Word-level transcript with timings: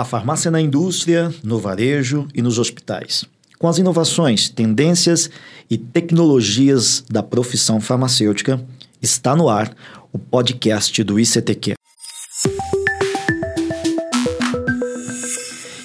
A 0.00 0.04
farmácia 0.06 0.50
na 0.50 0.58
indústria, 0.58 1.30
no 1.44 1.58
varejo 1.58 2.26
e 2.34 2.40
nos 2.40 2.58
hospitais. 2.58 3.26
Com 3.58 3.68
as 3.68 3.76
inovações, 3.76 4.48
tendências 4.48 5.28
e 5.68 5.76
tecnologias 5.76 7.04
da 7.06 7.22
profissão 7.22 7.82
farmacêutica, 7.82 8.58
está 9.02 9.36
no 9.36 9.50
ar 9.50 9.76
o 10.10 10.18
podcast 10.18 11.04
do 11.04 11.20
ICTQ. 11.20 11.74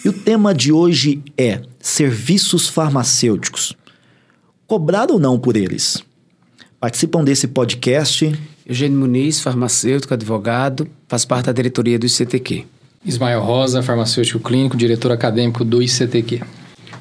E 0.05 0.07
o 0.07 0.13
tema 0.13 0.55
de 0.55 0.71
hoje 0.71 1.21
é 1.37 1.61
serviços 1.81 2.69
farmacêuticos. 2.69 3.73
Cobrar 4.65 5.11
ou 5.11 5.19
não 5.19 5.37
por 5.37 5.57
eles? 5.57 6.01
Participam 6.79 7.21
desse 7.21 7.49
podcast 7.49 8.31
Eugênio 8.65 8.97
Muniz, 8.97 9.41
farmacêutico, 9.41 10.13
advogado, 10.13 10.87
faz 11.05 11.25
parte 11.25 11.47
da 11.47 11.51
diretoria 11.51 11.99
do 11.99 12.05
ICTQ. 12.05 12.74
Ismael 13.05 13.41
Rosa, 13.41 13.83
farmacêutico 13.83 14.39
clínico, 14.39 14.75
diretor 14.75 15.11
acadêmico 15.11 15.63
do 15.63 15.81
ICTQ. 15.81 16.41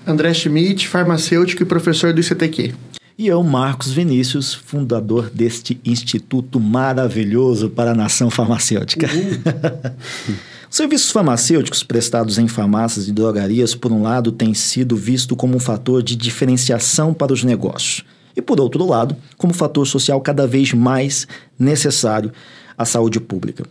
André 0.06 0.34
Schmidt, 0.34 0.86
farmacêutico 0.86 1.62
e 1.62 1.66
professor 1.66 2.12
do 2.12 2.20
ICTQ. 2.20 2.74
E 3.16 3.26
eu, 3.26 3.42
Marcos 3.42 3.90
Vinícius, 3.90 4.52
fundador 4.52 5.30
deste 5.30 5.80
instituto 5.84 6.60
maravilhoso 6.60 7.70
para 7.70 7.92
a 7.92 7.94
nação 7.94 8.28
farmacêutica. 8.28 9.08
Os 10.68 10.76
serviços 10.76 11.10
farmacêuticos 11.10 11.82
prestados 11.82 12.36
em 12.36 12.48
farmácias 12.48 13.08
e 13.08 13.12
drogarias, 13.12 13.74
por 13.74 13.92
um 13.92 14.02
lado, 14.02 14.32
têm 14.32 14.52
sido 14.52 14.96
visto 14.96 15.34
como 15.34 15.56
um 15.56 15.60
fator 15.60 16.02
de 16.02 16.16
diferenciação 16.16 17.14
para 17.14 17.32
os 17.32 17.44
negócios 17.44 18.04
e, 18.36 18.42
por 18.42 18.60
outro 18.60 18.84
lado, 18.84 19.16
como 19.38 19.54
fator 19.54 19.86
social 19.86 20.20
cada 20.20 20.46
vez 20.46 20.72
mais 20.72 21.26
necessário 21.58 22.32
à 22.76 22.84
saúde 22.84 23.20
pública. 23.20 23.64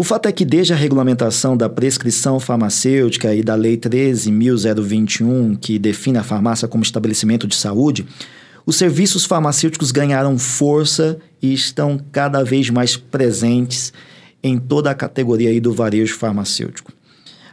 O 0.00 0.02
fato 0.02 0.24
é 0.24 0.32
que, 0.32 0.46
desde 0.46 0.72
a 0.72 0.76
regulamentação 0.76 1.54
da 1.54 1.68
prescrição 1.68 2.40
farmacêutica 2.40 3.34
e 3.34 3.42
da 3.42 3.54
Lei 3.54 3.76
13.021, 3.76 5.58
que 5.60 5.78
define 5.78 6.16
a 6.16 6.22
farmácia 6.22 6.66
como 6.66 6.82
estabelecimento 6.82 7.46
de 7.46 7.54
saúde, 7.54 8.06
os 8.64 8.76
serviços 8.76 9.26
farmacêuticos 9.26 9.92
ganharam 9.92 10.38
força 10.38 11.18
e 11.42 11.52
estão 11.52 12.00
cada 12.10 12.42
vez 12.42 12.70
mais 12.70 12.96
presentes 12.96 13.92
em 14.42 14.58
toda 14.58 14.90
a 14.90 14.94
categoria 14.94 15.60
do 15.60 15.74
varejo 15.74 16.16
farmacêutico. 16.16 16.94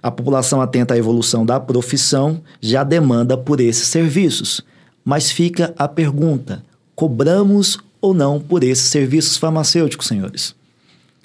A 0.02 0.10
população 0.10 0.62
atenta 0.62 0.94
à 0.94 0.98
evolução 0.98 1.46
da 1.46 1.60
profissão 1.60 2.42
já 2.62 2.82
demanda 2.82 3.38
por 3.38 3.60
esses 3.60 3.90
serviços. 3.90 4.62
Mas 5.04 5.30
fica 5.30 5.74
a 5.78 5.86
pergunta: 5.86 6.64
cobramos 6.96 7.78
ou 8.00 8.14
não 8.14 8.40
por 8.40 8.64
esses 8.64 8.86
serviços 8.86 9.36
farmacêuticos, 9.36 10.08
senhores? 10.08 10.57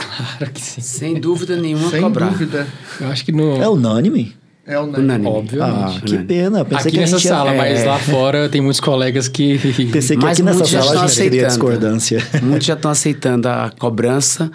Claro 0.06 0.52
que 0.52 0.60
sim. 0.60 0.80
Sem 0.80 1.14
dúvida 1.20 1.56
nenhuma 1.56 1.90
Sem 1.90 2.02
cobrar. 2.02 2.28
dúvida. 2.30 2.66
Eu 3.00 3.08
acho 3.08 3.24
que 3.24 3.32
no. 3.32 3.56
É 3.62 3.68
unânime? 3.68 4.34
É 4.64 4.78
o 4.78 4.84
Unânime. 4.84 5.26
Obviamente. 5.26 5.96
Ah, 5.98 6.00
que 6.06 6.18
pena. 6.18 6.64
Pensei 6.64 6.82
aqui 6.82 6.90
que 6.92 6.98
a 6.98 7.00
nessa 7.00 7.18
sala, 7.18 7.50
é- 7.52 7.56
mas 7.58 7.84
lá 7.84 7.98
fora 7.98 8.48
tem 8.48 8.60
muitos 8.60 8.78
colegas 8.78 9.26
que. 9.26 9.58
Pensei 9.90 10.16
que 10.16 10.22
Mas 10.22 10.38
aqui 10.38 10.42
nessa 10.44 10.64
sala 10.64 10.82
a 10.82 10.86
estão 10.94 11.08
gente 11.08 11.16
teria 11.16 11.46
aceitando. 11.46 11.48
discordância. 11.48 12.22
Muitos 12.42 12.66
já 12.68 12.74
estão 12.74 12.90
aceitando 12.90 13.48
a 13.48 13.72
cobrança. 13.76 14.50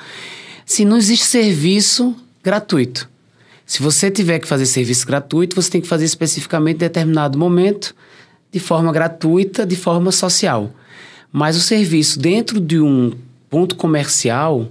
Se 0.65 0.85
não 0.85 0.95
existe 0.95 1.25
serviço 1.25 2.15
gratuito. 2.43 3.09
Se 3.65 3.83
você 3.83 4.09
tiver 4.09 4.39
que 4.39 4.47
fazer 4.47 4.65
serviço 4.65 5.05
gratuito, 5.05 5.53
você 5.61 5.69
tem 5.69 5.81
que 5.81 5.87
fazer 5.87 6.05
especificamente 6.05 6.75
em 6.77 6.79
determinado 6.79 7.37
momento, 7.37 7.93
de 8.49 8.61
forma 8.61 8.93
gratuita, 8.93 9.65
de 9.65 9.75
forma 9.75 10.09
social. 10.13 10.71
Mas 11.33 11.57
o 11.57 11.59
serviço 11.59 12.17
dentro 12.17 12.61
de 12.61 12.79
um 12.79 13.11
ponto 13.49 13.75
comercial, 13.75 14.69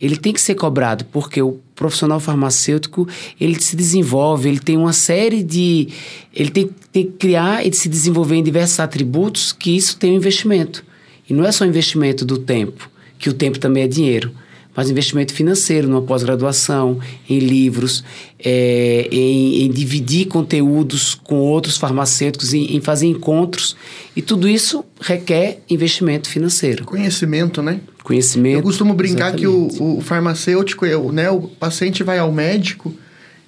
ele 0.00 0.16
tem 0.16 0.32
que 0.32 0.40
ser 0.40 0.54
cobrado, 0.54 1.04
porque 1.06 1.42
o 1.42 1.58
profissional 1.74 2.20
farmacêutico, 2.20 3.08
ele 3.40 3.60
se 3.60 3.74
desenvolve, 3.74 4.48
ele 4.48 4.60
tem 4.60 4.76
uma 4.76 4.92
série 4.92 5.42
de... 5.42 5.88
Ele 6.34 6.50
tem, 6.50 6.70
tem 6.92 7.06
que 7.06 7.12
criar 7.12 7.66
e 7.66 7.72
se 7.72 7.88
desenvolver 7.88 8.36
em 8.36 8.42
diversos 8.42 8.78
atributos 8.80 9.52
que 9.52 9.76
isso 9.76 9.96
tem 9.96 10.12
um 10.12 10.16
investimento. 10.16 10.84
E 11.28 11.34
não 11.34 11.44
é 11.44 11.52
só 11.52 11.64
investimento 11.64 12.24
do 12.24 12.38
tempo, 12.38 12.88
que 13.18 13.28
o 13.28 13.32
tempo 13.32 13.58
também 13.58 13.82
é 13.82 13.88
dinheiro, 13.88 14.32
mas 14.78 14.88
investimento 14.88 15.34
financeiro 15.34 15.88
numa 15.88 16.00
pós-graduação, 16.02 17.00
em 17.28 17.40
livros, 17.40 18.04
é, 18.38 19.08
em, 19.10 19.64
em 19.64 19.70
dividir 19.72 20.28
conteúdos 20.28 21.16
com 21.16 21.34
outros 21.40 21.76
farmacêuticos, 21.76 22.54
em, 22.54 22.76
em 22.76 22.80
fazer 22.80 23.08
encontros. 23.08 23.74
E 24.14 24.22
tudo 24.22 24.48
isso 24.48 24.84
requer 25.00 25.58
investimento 25.68 26.28
financeiro. 26.28 26.84
Conhecimento, 26.84 27.60
né? 27.60 27.80
Conhecimento. 28.04 28.58
Eu 28.58 28.62
costumo 28.62 28.94
brincar 28.94 29.32
que 29.34 29.44
Exatamente. 29.44 29.82
o, 29.82 29.98
o 29.98 30.00
farmacêutico, 30.00 30.86
o- 30.86 31.10
né, 31.10 31.28
o 31.28 31.40
paciente 31.40 32.04
vai 32.04 32.20
ao 32.20 32.30
médico 32.30 32.94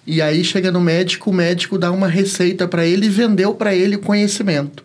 e 0.05 0.21
aí 0.21 0.43
chega 0.43 0.73
no 0.73 0.81
médico, 0.81 1.31
o 1.31 1.33
médico 1.33 1.79
dá 1.79 1.93
uma 1.93 2.09
receita 2.09 2.67
para 2.67 2.85
ele 2.85 3.07
e 3.07 3.09
vendeu 3.09 3.55
para 3.55 3.73
ele 3.73 3.95
o 3.95 4.01
conhecimento. 4.01 4.83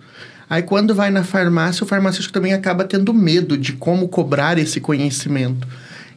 Aí 0.47 0.61
quando 0.61 0.93
vai 0.93 1.09
na 1.09 1.23
farmácia, 1.23 1.83
o 1.83 1.87
farmacêutico 1.87 2.31
também 2.31 2.53
acaba 2.53 2.83
tendo 2.83 3.11
medo 3.11 3.57
de 3.57 3.73
como 3.73 4.07
cobrar 4.07 4.59
esse 4.59 4.79
conhecimento. 4.79 5.67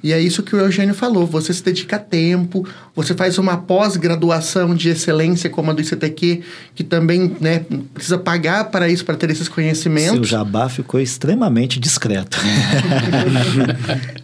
E 0.03 0.13
é 0.13 0.21
isso 0.21 0.43
que 0.43 0.55
o 0.55 0.59
Eugênio 0.59 0.95
falou, 0.95 1.27
você 1.27 1.53
se 1.53 1.63
dedica 1.63 1.99
tempo, 1.99 2.67
você 2.95 3.15
faz 3.15 3.37
uma 3.37 3.57
pós-graduação 3.57 4.75
de 4.75 4.91
excelência 4.91 5.51
como 5.51 5.71
a 5.71 5.75
do 5.75 5.81
ICTQ, 5.81 6.43
que 6.75 6.85
também 6.85 7.35
né, 7.41 7.65
precisa 7.93 8.17
pagar 8.17 8.71
para 8.71 8.89
isso, 8.89 9.05
para 9.05 9.17
ter 9.17 9.31
esses 9.31 9.47
Seu 9.47 9.55
conhecimentos. 9.55 10.29
jabá 10.29 10.69
ficou 10.69 11.01
extremamente 11.01 11.81
discreto. 11.81 12.39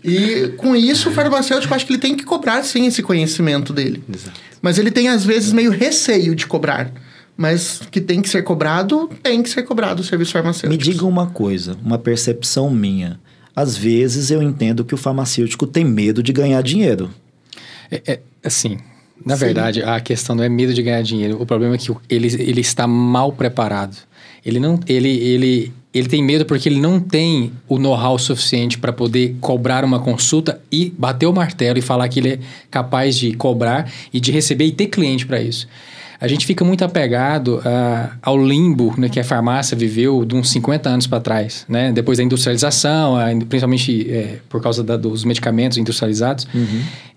E 0.07 0.49
com 0.59 0.77
isso, 0.77 1.09
o 1.09 1.13
farmacêutico 1.13 1.73
acho 1.75 1.87
que 1.87 1.93
ele 1.93 2.01
tem 2.01 2.15
que 2.15 2.25
cobrar 2.25 2.63
sim 2.63 2.87
esse 2.87 3.03
conhecimento 3.03 3.73
dele. 3.73 4.03
Mas 4.61 4.79
ele 4.79 4.91
tem, 4.91 5.09
às 5.09 5.25
vezes, 5.25 5.51
meio 5.51 5.71
receio 5.71 6.35
de 6.35 6.47
cobrar. 6.47 6.93
Mas 7.37 7.81
que 7.91 8.01
tem 8.01 8.21
que 8.21 8.29
ser 8.29 8.43
cobrado, 8.43 9.11
tem 9.23 9.43
que 9.43 9.49
ser 9.49 9.63
cobrado 9.63 10.03
o 10.03 10.05
serviço 10.05 10.33
farmacêutico. 10.33 10.71
Me 10.71 10.93
diga 10.93 11.07
uma 11.07 11.27
coisa, 11.27 11.77
uma 11.83 11.99
percepção 11.99 12.71
minha. 12.71 13.19
Às 13.55 13.77
vezes 13.77 14.31
eu 14.31 14.43
entendo 14.43 14.85
que 14.85 14.95
o 14.95 14.99
farmacêutico 14.99 15.67
tem 15.67 15.85
medo 15.85 16.23
de 16.23 16.33
ganhar 16.33 16.63
dinheiro. 16.63 17.11
É, 17.91 18.03
é, 18.07 18.21
assim, 18.43 18.79
na 19.25 19.37
Sim. 19.37 19.45
verdade, 19.45 19.83
a 19.83 20.01
questão 20.01 20.35
não 20.35 20.43
é 20.43 20.49
medo 20.49 20.75
de 20.75 20.83
ganhar 20.83 21.03
dinheiro. 21.03 21.41
O 21.41 21.47
problema 21.47 21.75
é 21.75 21.79
que 21.79 21.95
ele, 22.09 22.27
ele 22.27 22.61
está 22.61 22.87
mal 22.87 23.33
preparado. 23.33 23.97
Ele 24.45 24.59
não, 24.59 24.79
ele, 24.87 25.09
ele, 25.09 25.73
ele 25.93 26.09
tem 26.09 26.23
medo 26.23 26.45
porque 26.45 26.69
ele 26.69 26.81
não 26.81 27.01
tem 27.01 27.53
o 27.69 27.79
know-how 27.79 28.19
suficiente 28.19 28.77
para 28.77 28.93
poder 28.93 29.37
cobrar 29.41 29.85
uma 29.85 30.01
consulta 30.01 30.61
e 30.71 30.93
bater 30.99 31.27
o 31.27 31.33
martelo 31.33 31.79
e 31.79 31.83
falar 31.83 32.09
que 32.09 32.21
ele 32.21 32.29
é 32.31 32.39
capaz 32.71 33.17
de 33.17 33.33
cobrar 33.35 33.91
e 34.13 34.21
de 34.21 34.31
receber 34.31 34.67
e 34.67 34.73
ter 34.73 34.89
cliente 34.89 35.25
para 35.25 35.41
isso. 35.41 35.67
A 36.25 36.29
gente 36.29 36.47
fica 36.47 36.65
muito 36.65 36.85
apegado 36.85 37.61
ah, 37.65 38.11
ao 38.23 38.37
limbo 38.43 38.95
né, 38.99 39.09
que 39.09 39.21
a 39.21 39.25
farmácia 39.25 39.77
viveu 39.77 40.25
de 40.25 40.35
uns 40.35 40.51
50 40.51 40.89
anos 40.89 41.07
para 41.07 41.21
trás, 41.21 41.65
né? 41.69 41.93
Depois 41.93 42.19
da 42.19 42.25
industrialização, 42.25 43.17
ah, 43.17 43.27
principalmente 43.49 44.07
eh, 44.11 44.39
por 44.49 44.63
causa 44.63 44.83
da- 44.83 44.97
dos 44.97 45.25
medicamentos 45.25 45.79
industrializados. 45.79 46.47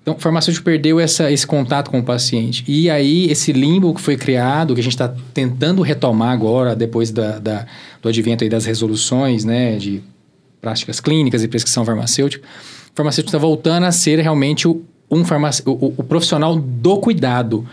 Então, 0.02 0.16
o 0.16 0.20
farmacêutico 0.20 0.64
perdeu 0.64 1.00
essa, 1.02 1.30
esse 1.32 1.46
contato 1.46 1.92
com 1.92 2.00
o 2.00 2.04
paciente. 2.04 2.64
E 2.68 2.90
aí, 2.90 3.30
esse 3.30 3.52
limbo 3.52 3.94
que 3.94 4.00
foi 4.00 4.16
criado, 4.16 4.74
que 4.74 4.80
a 4.80 4.84
gente 4.84 4.94
está 4.94 5.14
tentando 5.34 5.82
retomar 5.82 6.32
agora, 6.32 6.76
depois 6.76 7.12
da, 7.12 7.40
da- 7.40 7.66
do 8.02 8.08
advento 8.10 8.48
das 8.48 8.66
resoluções, 8.66 9.44
né, 9.44 9.76
de 9.78 10.02
práticas 10.62 11.00
clínicas 11.00 11.44
e 11.44 11.48
prescrição 11.48 11.84
farmacêutica, 11.86 12.44
o 12.46 12.96
farmacêutico 12.96 13.30
está 13.30 13.38
voltando 13.38 13.84
a 13.86 13.92
ser 13.92 14.20
realmente 14.20 14.68
o, 14.68 14.82
um 15.12 15.24
farmac... 15.26 15.62
o, 15.66 15.72
o- 15.72 15.94
o 15.98 16.04
profissional 16.04 16.56
do 16.56 16.98
cuidado. 17.00 17.66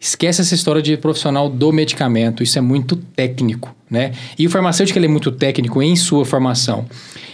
Esquece 0.00 0.40
essa 0.40 0.54
história 0.54 0.80
de 0.80 0.96
profissional 0.96 1.48
do 1.50 1.70
medicamento, 1.70 2.42
isso 2.42 2.56
é 2.56 2.62
muito 2.62 2.96
técnico, 2.96 3.74
né? 3.90 4.12
E 4.38 4.46
o 4.46 4.50
farmacêutico 4.50 4.98
ele 4.98 5.04
é 5.04 5.08
muito 5.10 5.30
técnico 5.30 5.82
em 5.82 5.94
sua 5.94 6.24
formação. 6.24 6.86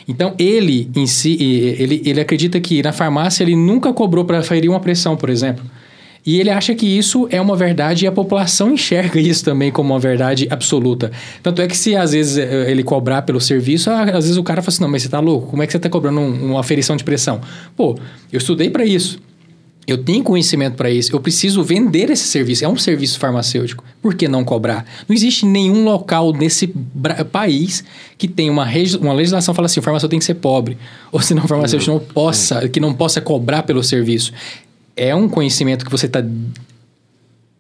Então, 0.09 0.35
ele 0.37 0.91
em 0.97 1.07
si, 1.07 1.37
ele, 1.79 2.03
ele 2.05 2.21
acredita 2.21 2.59
que 2.61 2.83
na 2.83 2.93
farmácia 2.93 3.45
ele 3.45 3.55
nunca 3.55 3.93
cobrou 3.93 4.25
para 4.25 4.43
ferir 4.43 4.69
uma 4.69 4.81
pressão, 4.81 5.17
por 5.17 5.31
exemplo. 5.31 5.65
E 6.25 6.41
ele 6.41 6.51
acha 6.51 6.75
que 6.75 6.87
isso 6.87 7.29
é 7.31 7.41
uma 7.41 7.55
verdade 7.55 8.05
e 8.05 8.09
a 8.09 8.11
população 8.11 8.71
enxerga 8.75 9.21
isso 9.21 9.45
também 9.45 9.71
como 9.71 9.93
uma 9.95 10.01
verdade 10.01 10.49
absoluta. 10.51 11.13
Tanto 11.41 11.63
é 11.63 11.69
que 11.69 11.77
se 11.79 11.95
às 11.95 12.11
vezes 12.11 12.37
eh, 12.37 12.69
ele 12.69 12.83
cobrar 12.83 13.23
pelo 13.23 13.41
serviço, 13.41 13.91
ah, 13.91 14.03
às 14.03 14.25
vezes 14.25 14.37
o 14.37 14.43
cara 14.43 14.61
fala 14.61 14.71
assim, 14.75 14.83
não, 14.83 14.91
mas 14.91 15.03
você 15.03 15.09
tá 15.09 15.21
louco? 15.21 15.47
Como 15.51 15.63
é 15.63 15.67
que 15.67 15.73
você 15.73 15.79
tá 15.79 15.89
cobrando 15.89 16.19
um- 16.19 16.51
uma 16.51 16.59
aferição 16.59 16.97
de 16.97 17.05
pressão? 17.05 17.41
Pô, 17.77 17.97
eu 18.33 18.39
estudei 18.39 18.71
para 18.71 18.85
isso. 18.85 19.21
Eu 19.87 19.99
tenho 19.99 20.25
conhecimento 20.25 20.75
para 20.75 20.91
isso, 20.91 21.15
eu 21.15 21.21
preciso 21.21 21.63
vender 21.63 22.11
esse 22.11 22.25
serviço. 22.25 22.65
É 22.65 22.69
um 22.69 22.77
serviço 22.77 23.21
farmacêutico. 23.21 23.85
Por 24.03 24.15
que 24.15 24.27
não 24.27 24.45
cobrar? 24.45 24.85
Não 25.09 25.15
existe 25.15 25.47
nenhum 25.47 25.85
local 25.85 26.33
nesse 26.33 26.67
país 27.31 27.85
que 28.19 28.27
tenha 28.27 28.51
uma, 28.51 28.67
uma 29.01 29.13
legislação 29.13 29.55
que 29.55 29.57
fala 29.57 29.67
assim: 29.67 29.79
o 29.79 29.83
farmacêutico 29.83 30.11
tem 30.11 30.19
que 30.19 30.25
ser 30.25 30.35
pobre. 30.35 30.77
Ou 31.13 31.21
senão 31.21 31.45
o 31.45 31.49
farmacêutico 31.49 31.93
não 31.93 32.01
possa, 32.01 32.69
que 32.69 32.81
não 32.81 32.93
possa 32.93 33.21
cobrar 33.21 33.63
pelo 33.63 33.83
serviço. 33.83 34.33
É 34.97 35.15
um 35.15 35.29
conhecimento 35.29 35.85
que 35.85 35.91
você 35.91 36.07
está 36.07 36.25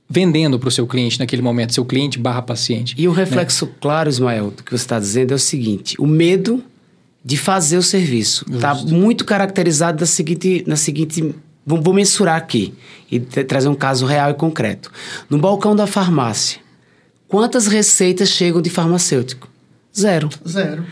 vendendo 0.08 0.58
para 0.58 0.68
o 0.68 0.72
seu 0.72 0.86
cliente 0.86 1.20
naquele 1.20 1.42
momento, 1.42 1.74
seu 1.74 1.84
cliente 1.84 2.18
barra 2.18 2.42
paciente. 2.42 2.94
E 2.98 3.06
o 3.06 3.12
reflexo 3.12 3.68
claro, 3.80 4.08
Ismael, 4.08 4.50
do 4.50 4.64
que 4.64 4.70
você 4.70 4.82
está 4.82 4.98
dizendo 4.98 5.30
é 5.30 5.36
o 5.36 5.38
seguinte: 5.38 5.94
o 5.96 6.06
medo 6.06 6.60
de 7.24 7.36
fazer 7.36 7.76
o 7.76 7.82
serviço 7.82 8.46
está 8.50 8.74
muito 8.74 9.24
caracterizado 9.24 9.98
da 9.98 10.06
seguinte, 10.06 10.64
na 10.66 10.76
seguinte 10.76 11.34
Vou, 11.66 11.82
vou 11.82 11.92
mensurar 11.92 12.36
aqui 12.36 12.72
e 13.10 13.18
tra- 13.18 13.44
trazer 13.44 13.68
um 13.68 13.74
caso 13.74 14.06
real 14.06 14.30
e 14.30 14.34
concreto. 14.34 14.90
No 15.28 15.36
balcão 15.38 15.74
da 15.74 15.86
farmácia, 15.86 16.60
quantas 17.26 17.66
receitas 17.66 18.28
chegam 18.28 18.62
de 18.62 18.70
farmacêutico? 18.70 19.48
Zero. 19.96 20.28
Zero. 20.48 20.84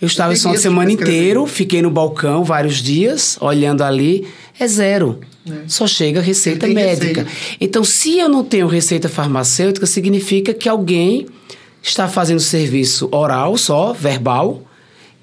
Eu 0.00 0.06
estava 0.06 0.32
de 0.32 0.38
esse 0.38 0.62
semana 0.62 0.92
inteiro, 0.92 1.44
fiquei 1.46 1.82
no 1.82 1.90
balcão 1.90 2.44
vários 2.44 2.76
dias, 2.76 3.36
olhando 3.40 3.82
ali, 3.82 4.26
é 4.58 4.66
zero. 4.66 5.20
Só 5.66 5.86
chega 5.86 6.20
receita 6.20 6.66
médica. 6.68 7.22
receita. 7.22 7.26
Então, 7.60 7.82
se 7.82 8.18
eu 8.18 8.28
não 8.28 8.44
tenho 8.44 8.66
receita 8.68 9.08
farmacêutica, 9.08 9.86
significa 9.86 10.54
que 10.54 10.68
alguém 10.68 11.26
está 11.82 12.06
fazendo 12.06 12.38
serviço 12.38 13.08
oral 13.10 13.56
só, 13.56 13.92
verbal, 13.92 14.62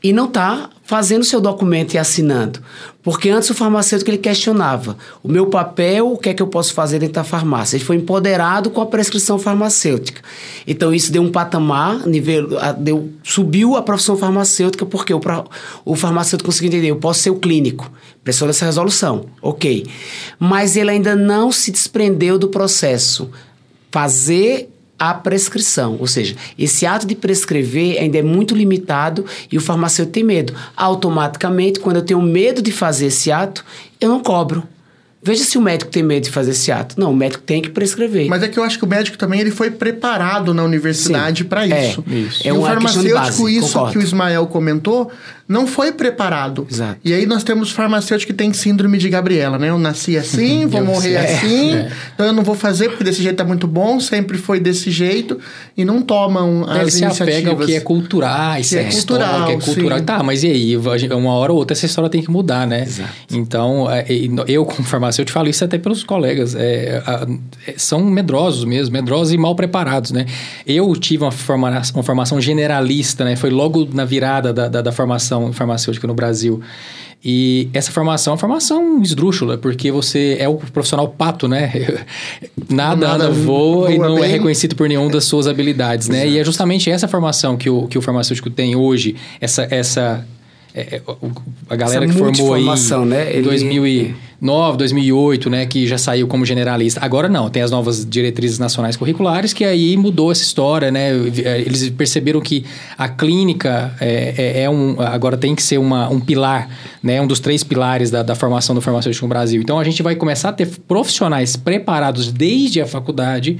e 0.03 0.11
não 0.11 0.25
está 0.25 0.69
fazendo 0.85 1.25
seu 1.25 1.41
documento 1.41 1.95
e 1.95 1.97
assinando. 1.97 2.61
Porque 3.03 3.29
antes 3.29 3.49
o 3.49 3.53
farmacêutico 3.53 4.09
ele 4.09 4.17
questionava: 4.17 4.97
o 5.21 5.27
meu 5.27 5.47
papel, 5.47 6.11
o 6.11 6.17
que 6.17 6.29
é 6.29 6.33
que 6.33 6.41
eu 6.41 6.47
posso 6.47 6.73
fazer 6.73 6.99
dentro 6.99 7.15
da 7.15 7.23
farmácia? 7.23 7.75
Ele 7.75 7.83
foi 7.83 7.97
empoderado 7.97 8.69
com 8.69 8.81
a 8.81 8.85
prescrição 8.85 9.37
farmacêutica. 9.37 10.21
Então 10.65 10.93
isso 10.93 11.11
deu 11.11 11.21
um 11.21 11.31
patamar, 11.31 12.07
nível, 12.07 12.49
deu, 12.77 13.09
subiu 13.23 13.75
a 13.75 13.81
profissão 13.81 14.15
farmacêutica, 14.15 14.85
porque 14.85 15.13
o, 15.13 15.19
o 15.83 15.95
farmacêutico 15.95 16.49
conseguiu 16.49 16.69
entender: 16.69 16.91
eu 16.91 16.97
posso 16.97 17.21
ser 17.21 17.31
o 17.31 17.35
clínico, 17.35 17.91
pressão 18.23 18.47
dessa 18.47 18.65
resolução, 18.65 19.25
ok. 19.41 19.85
Mas 20.39 20.75
ele 20.75 20.91
ainda 20.91 21.15
não 21.15 21.51
se 21.51 21.71
desprendeu 21.71 22.39
do 22.39 22.47
processo. 22.47 23.29
Fazer 23.91 24.69
a 24.97 25.13
prescrição, 25.13 25.97
ou 25.99 26.07
seja, 26.07 26.35
esse 26.57 26.85
ato 26.85 27.05
de 27.05 27.15
prescrever 27.15 27.99
ainda 27.99 28.17
é 28.17 28.23
muito 28.23 28.55
limitado 28.55 29.25
e 29.51 29.57
o 29.57 29.61
farmacêutico 29.61 30.13
tem 30.13 30.23
medo. 30.23 30.53
Automaticamente, 30.75 31.79
quando 31.79 31.97
eu 31.97 32.01
tenho 32.01 32.21
medo 32.21 32.61
de 32.61 32.71
fazer 32.71 33.07
esse 33.07 33.31
ato, 33.31 33.65
eu 33.99 34.09
não 34.09 34.21
cobro. 34.21 34.63
Veja 35.25 35.43
se 35.43 35.57
o 35.57 35.61
médico 35.61 35.89
tem 35.89 36.03
medo 36.03 36.23
de 36.25 36.29
fazer 36.29 36.51
esse 36.51 36.71
ato. 36.71 36.93
Não, 36.99 37.11
o 37.11 37.15
médico 37.15 37.41
tem 37.43 37.59
que 37.61 37.69
prescrever. 37.69 38.27
Mas 38.29 38.43
é 38.43 38.47
que 38.47 38.59
eu 38.59 38.63
acho 38.63 38.77
que 38.77 38.85
o 38.85 38.87
médico 38.87 39.17
também 39.17 39.39
ele 39.41 39.49
foi 39.51 39.71
preparado 39.71 40.53
na 40.53 40.63
universidade 40.63 41.43
para 41.43 41.67
É, 41.67 41.89
isso. 41.89 42.03
isso. 42.07 42.47
É 42.47 42.53
o 42.53 42.59
uma 42.59 42.75
questão 42.77 43.03
de 43.03 43.09
farmacêutico, 43.09 43.43
base, 43.43 43.57
isso 43.57 43.67
concordo. 43.73 43.91
que 43.93 43.97
o 43.97 44.01
Ismael 44.03 44.45
comentou, 44.47 45.11
não 45.47 45.65
foi 45.67 45.91
preparado. 45.91 46.67
Exato. 46.71 46.99
E 47.03 47.13
aí 47.13 47.25
nós 47.25 47.43
temos 47.43 47.71
farmacêutico 47.71 48.31
que 48.31 48.37
tem 48.37 48.51
síndrome 48.53 48.97
de 48.97 49.09
Gabriela, 49.09 49.57
né? 49.59 49.69
Eu 49.69 49.77
nasci 49.79 50.17
assim, 50.17 50.65
vou 50.67 50.79
Eu 50.81 50.85
morrer 50.85 51.01
sei. 51.01 51.17
assim, 51.17 51.73
É. 51.75 51.91
então 52.13 52.25
eu 52.27 52.33
não 52.33 52.43
vou 52.43 52.55
fazer 52.55 52.89
porque 52.89 53.03
desse 53.03 53.21
jeito 53.23 53.35
tá 53.37 53.43
muito 53.43 53.67
bom, 53.67 53.99
sempre 53.99 54.37
foi 54.37 54.59
desse 54.59 54.89
jeito, 54.91 55.39
e 55.77 55.83
não 55.85 56.01
tomam 56.01 56.63
as 56.69 56.81
Ele 56.81 56.91
se 56.91 57.03
iniciativas. 57.03 57.21
apega 57.35 57.49
ao 57.51 57.57
que 57.57 57.75
é 57.75 57.79
cultural, 57.79 58.59
isso 58.59 58.75
é, 58.75 58.81
é 58.81 58.83
cultural, 58.91 59.27
história, 59.29 59.45
que 59.45 59.51
é 59.51 59.73
cultural. 59.73 59.99
sim. 59.99 60.05
Tá, 60.05 60.23
mas 60.23 60.43
e 60.43 60.47
aí? 60.47 60.77
Uma 60.77 61.33
hora 61.33 61.51
ou 61.51 61.57
outra 61.59 61.75
essa 61.75 61.85
história 61.85 62.09
tem 62.09 62.21
que 62.21 62.29
mudar, 62.31 62.65
né? 62.67 62.83
Exato. 62.83 63.09
Então, 63.31 63.89
é, 63.89 64.05
e 64.11 64.27
no- 65.15 65.21
eu 65.23 65.25
farmacêutico 65.25 65.31
falo 65.31 65.49
isso 65.49 65.63
até 65.63 65.77
pelos 65.77 66.03
colegas. 66.03 66.55
é, 66.55 67.01
a- 67.05 67.27
é, 67.67 67.73
são 67.77 67.99
medrosos 68.03 68.63
mesmo, 68.65 68.93
medrosos 68.93 69.33
e 69.33 69.37
mal 69.37 69.55
preparados, 69.55 70.11
né? 70.11 70.25
Eu 70.65 70.95
tive 70.95 71.23
uma 71.23 71.31
formação, 71.31 71.97
uma 71.97 72.03
formação 72.03 72.39
generalista, 72.41 73.23
né? 73.25 73.35
Foi 73.35 73.49
logo 73.49 73.87
na 73.93 74.05
virada 74.05 74.51
da, 74.53 74.67
da, 74.67 74.81
da 74.81 74.91
formação 74.91 75.51
farmacêutica 75.53 76.07
no 76.07 76.13
Brasil. 76.13 76.61
E 77.27 77.69
essa 77.73 77.91
formação 77.91 78.31
é 78.31 78.33
uma 78.35 78.39
formação 78.39 79.01
esdrúxula, 79.01 79.57
porque 79.57 79.89
você 79.91 80.37
é 80.39 80.47
o 80.47 80.55
profissional 80.57 81.07
pato, 81.07 81.47
né? 81.47 81.71
Nada, 82.69 83.07
Nada 83.07 83.23
anda, 83.25 83.31
voa, 83.31 83.91
e 83.91 83.97
voa 83.97 84.07
não 84.09 84.17
é 84.19 84.21
bem. 84.21 84.31
reconhecido 84.31 84.75
por 84.75 84.87
nenhuma 84.87 85.09
das 85.09 85.25
suas 85.25 85.47
habilidades, 85.47 86.07
né? 86.07 86.27
E 86.27 86.37
é 86.37 86.43
justamente 86.43 86.89
essa 86.91 87.07
formação 87.07 87.57
que 87.57 87.69
o, 87.69 87.87
que 87.87 87.97
o 87.97 88.01
farmacêutico 88.01 88.49
tem 88.49 88.75
hoje, 88.75 89.15
essa... 89.41 89.67
essa 89.71 90.25
é, 90.77 90.97
é, 90.97 91.01
a 91.69 91.75
galera 91.77 92.03
Essa 92.05 92.13
que 92.13 92.19
formou 92.19 92.53
aí 92.53 92.65
né? 93.05 93.33
em 93.33 93.37
Ele- 93.37 93.47
2009, 94.41 94.77
2008, 94.77 95.49
né, 95.49 95.65
que 95.65 95.87
já 95.87 95.97
saiu 95.97 96.27
como 96.27 96.45
generalista. 96.45 96.99
Agora 97.03 97.27
não, 97.29 97.49
tem 97.49 97.61
as 97.61 97.71
novas 97.71 98.05
diretrizes 98.05 98.59
nacionais 98.59 98.95
curriculares 98.95 99.53
que 99.53 99.63
aí 99.63 99.95
mudou 99.97 100.31
essa 100.31 100.43
história, 100.43 100.91
né? 100.91 101.11
Eles 101.13 101.89
perceberam 101.91 102.41
que 102.41 102.65
a 102.97 103.07
clínica 103.07 103.93
é, 103.99 104.33
é- 104.37 104.61
é 104.63 104.69
um, 104.69 104.95
agora 104.99 105.37
tem 105.37 105.55
que 105.55 105.63
ser 105.63 105.77
uma, 105.77 106.09
um 106.09 106.19
pilar, 106.19 106.69
né, 107.01 107.21
um 107.21 107.27
dos 107.27 107.39
três 107.39 107.63
pilares 107.63 108.11
da, 108.11 108.23
da 108.23 108.35
formação 108.35 108.75
do 108.75 108.81
farmacêutico 108.81 109.25
no 109.25 109.29
Brasil. 109.29 109.61
Então 109.61 109.79
a 109.79 109.83
gente 109.83 110.01
vai 110.03 110.15
começar 110.15 110.49
a 110.49 110.53
ter 110.53 110.67
profissionais 110.87 111.55
preparados 111.55 112.31
desde 112.31 112.81
a 112.81 112.85
faculdade 112.85 113.57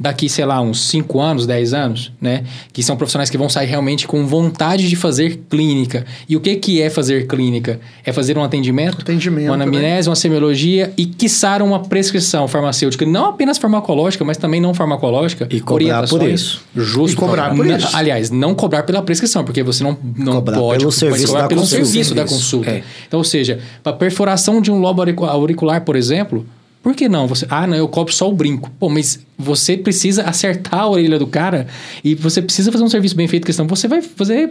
daqui, 0.00 0.28
sei 0.28 0.44
lá, 0.44 0.60
uns 0.60 0.88
5 0.88 1.20
anos, 1.20 1.44
10 1.44 1.74
anos, 1.74 2.12
né? 2.20 2.44
Que 2.72 2.84
são 2.84 2.96
profissionais 2.96 3.28
que 3.30 3.36
vão 3.36 3.48
sair 3.48 3.66
realmente 3.66 4.06
com 4.06 4.24
vontade 4.26 4.88
de 4.88 4.94
fazer 4.94 5.40
clínica. 5.50 6.06
E 6.28 6.36
o 6.36 6.40
que, 6.40 6.54
que 6.54 6.80
é 6.80 6.88
fazer 6.88 7.26
clínica? 7.26 7.80
É 8.04 8.12
fazer 8.12 8.38
um 8.38 8.44
atendimento, 8.44 8.98
Atendimento, 9.00 9.48
uma 9.48 9.56
né? 9.56 9.64
anamnese, 9.64 10.08
uma 10.08 10.14
semiologia 10.18 10.92
e, 10.98 11.06
quiçá, 11.06 11.56
uma 11.64 11.80
prescrição 11.84 12.46
farmacêutica, 12.46 13.06
não 13.06 13.24
apenas 13.24 13.56
farmacológica, 13.56 14.22
mas 14.22 14.36
também 14.36 14.60
não 14.60 14.74
farmacológica. 14.74 15.46
E 15.50 15.60
cobrar 15.60 16.06
por 16.06 16.22
isso. 16.28 16.60
Justo. 16.76 17.14
E 17.14 17.16
cobrar 17.16 17.54
por 17.54 17.64
isso. 17.66 17.88
Aliás, 17.96 18.30
não 18.30 18.54
cobrar 18.54 18.82
pela 18.82 19.00
prescrição, 19.00 19.42
porque 19.44 19.62
você 19.62 19.82
não, 19.82 19.96
não 20.16 20.34
Cobrar 20.34 20.58
pode 20.58 20.80
pelo 20.80 20.92
serviço 20.92 21.26
cobrar 21.28 21.42
da 21.42 21.48
pelo 21.48 21.60
consulta. 21.62 21.84
serviço 21.86 22.14
da 22.14 22.22
consulta. 22.24 22.70
é. 22.70 22.82
Então, 23.06 23.18
ou 23.18 23.24
seja, 23.24 23.60
para 23.82 23.94
perfuração 23.94 24.60
de 24.60 24.70
um 24.70 24.78
lobo 24.78 25.00
auricu- 25.00 25.24
auricular, 25.24 25.80
por 25.84 25.96
exemplo, 25.96 26.44
por 26.82 26.94
que 26.94 27.08
não? 27.08 27.26
Você, 27.26 27.46
ah, 27.48 27.66
não, 27.66 27.76
eu 27.76 27.88
cobro 27.88 28.12
só 28.12 28.28
o 28.28 28.32
brinco. 28.32 28.70
Pô, 28.78 28.88
mas 28.90 29.20
você 29.38 29.76
precisa 29.76 30.24
acertar 30.24 30.80
a 30.80 30.88
orelha 30.88 31.18
do 31.18 31.26
cara 31.26 31.66
e 32.04 32.14
você 32.14 32.42
precisa 32.42 32.70
fazer 32.70 32.84
um 32.84 32.88
serviço 32.90 33.16
bem 33.16 33.26
feito, 33.26 33.46
questão. 33.46 33.66
Você 33.66 33.88
vai 33.88 34.02
fazer 34.02 34.50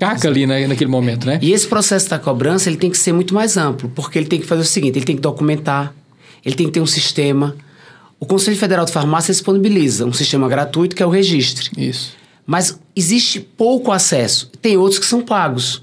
caca 0.00 0.26
ali 0.26 0.46
na, 0.46 0.66
naquele 0.66 0.90
momento, 0.90 1.26
né? 1.26 1.38
E 1.42 1.52
esse 1.52 1.68
processo 1.68 2.08
da 2.08 2.18
cobrança 2.18 2.70
ele 2.70 2.78
tem 2.78 2.90
que 2.90 2.98
ser 2.98 3.12
muito 3.12 3.34
mais 3.34 3.58
amplo, 3.58 3.92
porque 3.94 4.18
ele 4.18 4.26
tem 4.26 4.40
que 4.40 4.46
fazer 4.46 4.62
o 4.62 4.64
seguinte: 4.64 4.98
ele 4.98 5.04
tem 5.04 5.14
que 5.14 5.22
documentar, 5.22 5.94
ele 6.44 6.56
tem 6.56 6.66
que 6.66 6.72
ter 6.72 6.80
um 6.80 6.86
sistema. 6.86 7.54
O 8.18 8.26
Conselho 8.26 8.56
Federal 8.56 8.84
de 8.84 8.92
Farmácia 8.92 9.32
disponibiliza 9.32 10.04
um 10.04 10.12
sistema 10.12 10.48
gratuito 10.48 10.96
que 10.96 11.02
é 11.02 11.06
o 11.06 11.10
registre. 11.10 11.70
Isso. 11.76 12.12
Mas 12.46 12.78
existe 12.96 13.38
pouco 13.38 13.92
acesso. 13.92 14.50
Tem 14.60 14.76
outros 14.76 14.98
que 14.98 15.06
são 15.06 15.22
pagos. 15.22 15.82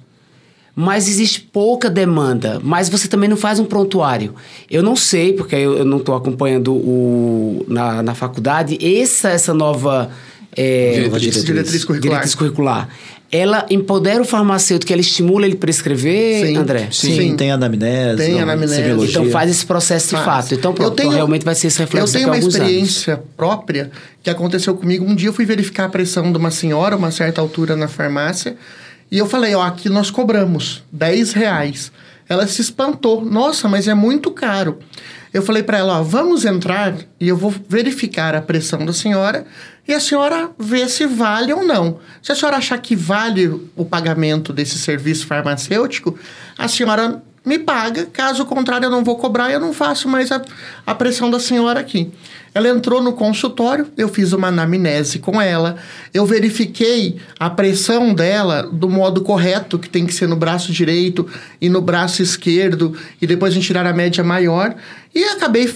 Mas 0.75 1.07
existe 1.07 1.39
pouca 1.39 1.89
demanda. 1.89 2.59
Mas 2.63 2.89
você 2.89 3.07
também 3.07 3.27
não 3.27 3.37
faz 3.37 3.59
um 3.59 3.65
prontuário. 3.65 4.35
Eu 4.69 4.83
não 4.83 4.95
sei, 4.95 5.33
porque 5.33 5.55
eu, 5.55 5.77
eu 5.77 5.85
não 5.85 5.97
estou 5.97 6.13
acompanhando 6.13 6.73
o, 6.73 7.65
na, 7.67 8.03
na 8.03 8.13
faculdade, 8.13 8.77
essa, 8.81 9.29
essa 9.29 9.53
nova. 9.53 10.11
É, 10.57 10.91
Diretriz. 10.93 11.43
Diretriz 11.43 11.85
curricular. 11.85 12.11
diretriz 12.13 12.35
curricular. 12.35 12.89
Ela 13.29 13.65
empodera 13.69 14.21
o 14.21 14.25
farmacêutico, 14.25 14.91
ela 14.93 15.01
estimula 15.01 15.45
ele 15.45 15.55
prescrever, 15.55 16.45
Sim. 16.47 16.55
André? 16.57 16.87
Sim, 16.91 17.15
Sim. 17.17 17.35
tem 17.35 17.51
anamnese. 17.51 18.17
Tem 18.17 18.33
não, 18.35 18.41
anamnese. 18.43 18.75
semiologia. 18.75 19.19
Então 19.19 19.29
faz 19.29 19.51
esse 19.51 19.65
processo 19.65 20.05
de 20.15 20.23
Faz. 20.23 20.25
fato. 20.25 20.53
Então, 20.55 20.73
pronto, 20.73 20.95
tenho- 20.95 21.07
então 21.07 21.15
realmente 21.17 21.43
vai 21.43 21.53
ser 21.53 21.67
esse 21.67 21.77
reflexo 21.79 22.07
Eu 22.09 22.13
tenho 22.13 22.27
uma 22.29 22.35
alguns 22.35 22.55
anos. 22.55 22.67
experiência 22.67 23.21
própria 23.35 23.91
que 24.23 24.29
aconteceu 24.29 24.75
comigo. 24.75 25.03
Um 25.05 25.13
dia 25.13 25.27
eu 25.27 25.33
fui 25.33 25.45
verificar 25.45 25.85
a 25.85 25.89
pressão 25.89 26.31
de 26.31 26.37
uma 26.37 26.49
senhora, 26.51 26.95
uma 26.95 27.11
certa 27.11 27.41
altura 27.41 27.75
na 27.75 27.89
farmácia, 27.89 28.55
e 29.11 29.17
eu 29.17 29.27
falei, 29.27 29.53
ó, 29.55 29.61
aqui 29.63 29.89
nós 29.89 30.09
cobramos 30.09 30.83
10 30.91 31.33
reais. 31.33 31.91
Ela 32.29 32.47
se 32.47 32.61
espantou. 32.61 33.23
Nossa, 33.25 33.67
mas 33.67 33.87
é 33.89 33.93
muito 33.93 34.31
caro. 34.31 34.79
Eu 35.33 35.41
falei 35.41 35.63
para 35.63 35.77
ela, 35.79 35.99
ó, 35.99 36.03
vamos 36.03 36.45
entrar 36.45 36.95
e 37.19 37.27
eu 37.27 37.35
vou 37.35 37.53
verificar 37.69 38.33
a 38.35 38.41
pressão 38.41 38.85
da 38.85 38.93
senhora 38.93 39.45
e 39.87 39.93
a 39.93 39.99
senhora 39.99 40.51
vê 40.59 40.87
se 40.89 41.05
vale 41.05 41.53
ou 41.53 41.63
não. 41.63 41.99
Se 42.21 42.31
a 42.31 42.35
senhora 42.35 42.57
achar 42.57 42.77
que 42.79 42.95
vale 42.95 43.47
o 43.75 43.85
pagamento 43.85 44.51
desse 44.51 44.77
serviço 44.77 45.25
farmacêutico, 45.25 46.17
a 46.57 46.67
senhora 46.67 47.23
me 47.47 47.57
paga. 47.57 48.05
Caso 48.11 48.45
contrário, 48.45 48.87
eu 48.87 48.91
não 48.91 49.05
vou 49.05 49.15
cobrar, 49.15 49.49
eu 49.49 49.59
não 49.59 49.73
faço 49.73 50.09
mais 50.09 50.31
a, 50.33 50.41
a 50.85 50.93
pressão 50.93 51.31
da 51.31 51.39
senhora 51.39 51.79
aqui. 51.79 52.11
Ela 52.53 52.69
entrou 52.69 53.01
no 53.01 53.13
consultório, 53.13 53.87
eu 53.95 54.09
fiz 54.09 54.33
uma 54.33 54.47
anamnese 54.47 55.19
com 55.19 55.39
ela, 55.39 55.77
eu 56.13 56.25
verifiquei 56.25 57.17
a 57.39 57.49
pressão 57.49 58.13
dela 58.13 58.63
do 58.63 58.89
modo 58.89 59.21
correto, 59.21 59.77
que 59.79 59.87
tem 59.87 60.05
que 60.05 60.13
ser 60.13 60.27
no 60.27 60.35
braço 60.35 60.71
direito 60.71 61.25
e 61.61 61.69
no 61.69 61.81
braço 61.81 62.21
esquerdo, 62.21 62.97
e 63.21 63.27
depois 63.27 63.51
a 63.51 63.55
gente 63.55 63.67
tirar 63.67 63.85
a 63.85 63.93
média 63.93 64.23
maior. 64.23 64.75
E 65.13 65.23
acabei 65.23 65.71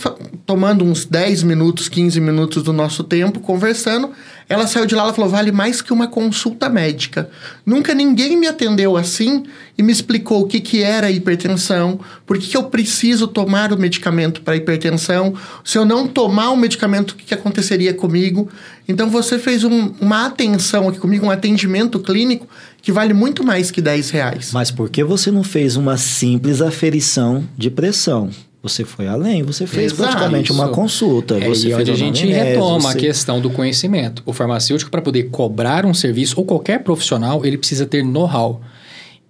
tomando 0.46 0.84
uns 0.84 1.06
10 1.06 1.44
minutos, 1.44 1.88
15 1.88 2.20
minutos 2.20 2.64
do 2.64 2.74
nosso 2.74 3.04
tempo, 3.04 3.40
conversando. 3.40 4.12
Ela 4.52 4.68
saiu 4.68 4.86
de 4.86 4.94
lá, 4.96 5.04
ela 5.04 5.14
falou, 5.14 5.30
vale 5.30 5.52
mais 5.52 5.82
que 5.82 5.94
uma 5.94 6.08
consulta 6.08 6.70
médica. 6.70 7.30
Nunca 7.66 7.94
ninguém 7.94 8.38
me 8.38 8.48
atendeu 8.48 8.98
assim 8.98 9.44
e 9.78 9.84
me 9.84 9.92
explicou 9.92 10.42
o 10.42 10.48
que, 10.48 10.60
que 10.60 10.84
era 10.84 11.10
hipertensão, 11.10 12.00
por 12.26 12.38
que, 12.38 12.56
eu 12.58 12.64
preciso 12.64 13.28
tomar 13.28 13.72
o 13.74 13.78
medicamento 13.78 14.42
para 14.42 14.56
hipertensão, 14.56 15.34
se 15.64 15.78
eu 15.78 15.86
não 15.86 16.08
tomar 16.08 16.52
o 16.52 16.58
medicamento, 16.58 17.12
o 17.12 17.16
que, 17.16 17.26
que 17.26 17.34
aconteceria 17.34 17.94
comigo. 17.94 18.50
Então 18.88 19.10
você 19.10 19.40
fez 19.40 19.64
um- 19.64 19.94
uma 20.02 20.26
atenção 20.26 20.90
aqui 20.90 21.00
comigo, 21.00 21.26
um 21.26 21.32
atendimento 21.32 22.00
clínico 22.00 22.48
que 22.82 22.92
vale 22.92 23.14
muito 23.14 23.44
mais 23.44 23.72
que 23.72 23.82
10 23.82 24.10
reais. 24.10 24.52
Mas 24.52 24.70
por 24.72 24.90
que 24.90 25.04
você 25.04 25.32
não 25.32 25.44
fez 25.44 25.76
uma 25.78 25.98
simples 25.98 26.62
aferição 26.62 27.44
de 27.58 27.70
pressão? 27.70 28.30
Você 28.64 28.86
foi 28.86 29.08
além, 29.08 29.42
você 29.42 29.66
fez 29.66 29.92
Exato. 29.92 30.12
praticamente 30.12 30.52
uma 30.52 30.70
consulta. 30.70 31.36
É, 31.40 31.48
você 31.48 31.70
e 31.70 31.76
fez 31.76 31.80
onde 31.80 31.92
a 31.92 31.96
gente 31.96 32.24
anamnese, 32.24 32.50
retoma 32.50 32.90
a 32.90 32.92
você- 32.94 33.00
questão 33.00 33.42
do 33.42 33.50
conhecimento. 33.50 34.22
O 34.26 34.34
farmacêutico, 34.34 34.92
para 34.92 35.02
poder 35.02 35.24
cobrar 35.32 35.84
um 35.86 35.94
serviço, 35.96 36.36
ou 36.38 36.46
qualquer 36.46 36.84
profissional, 36.84 37.44
ele 37.44 37.58
precisa 37.58 37.88
ter 37.88 38.04
know-how. 38.04 38.62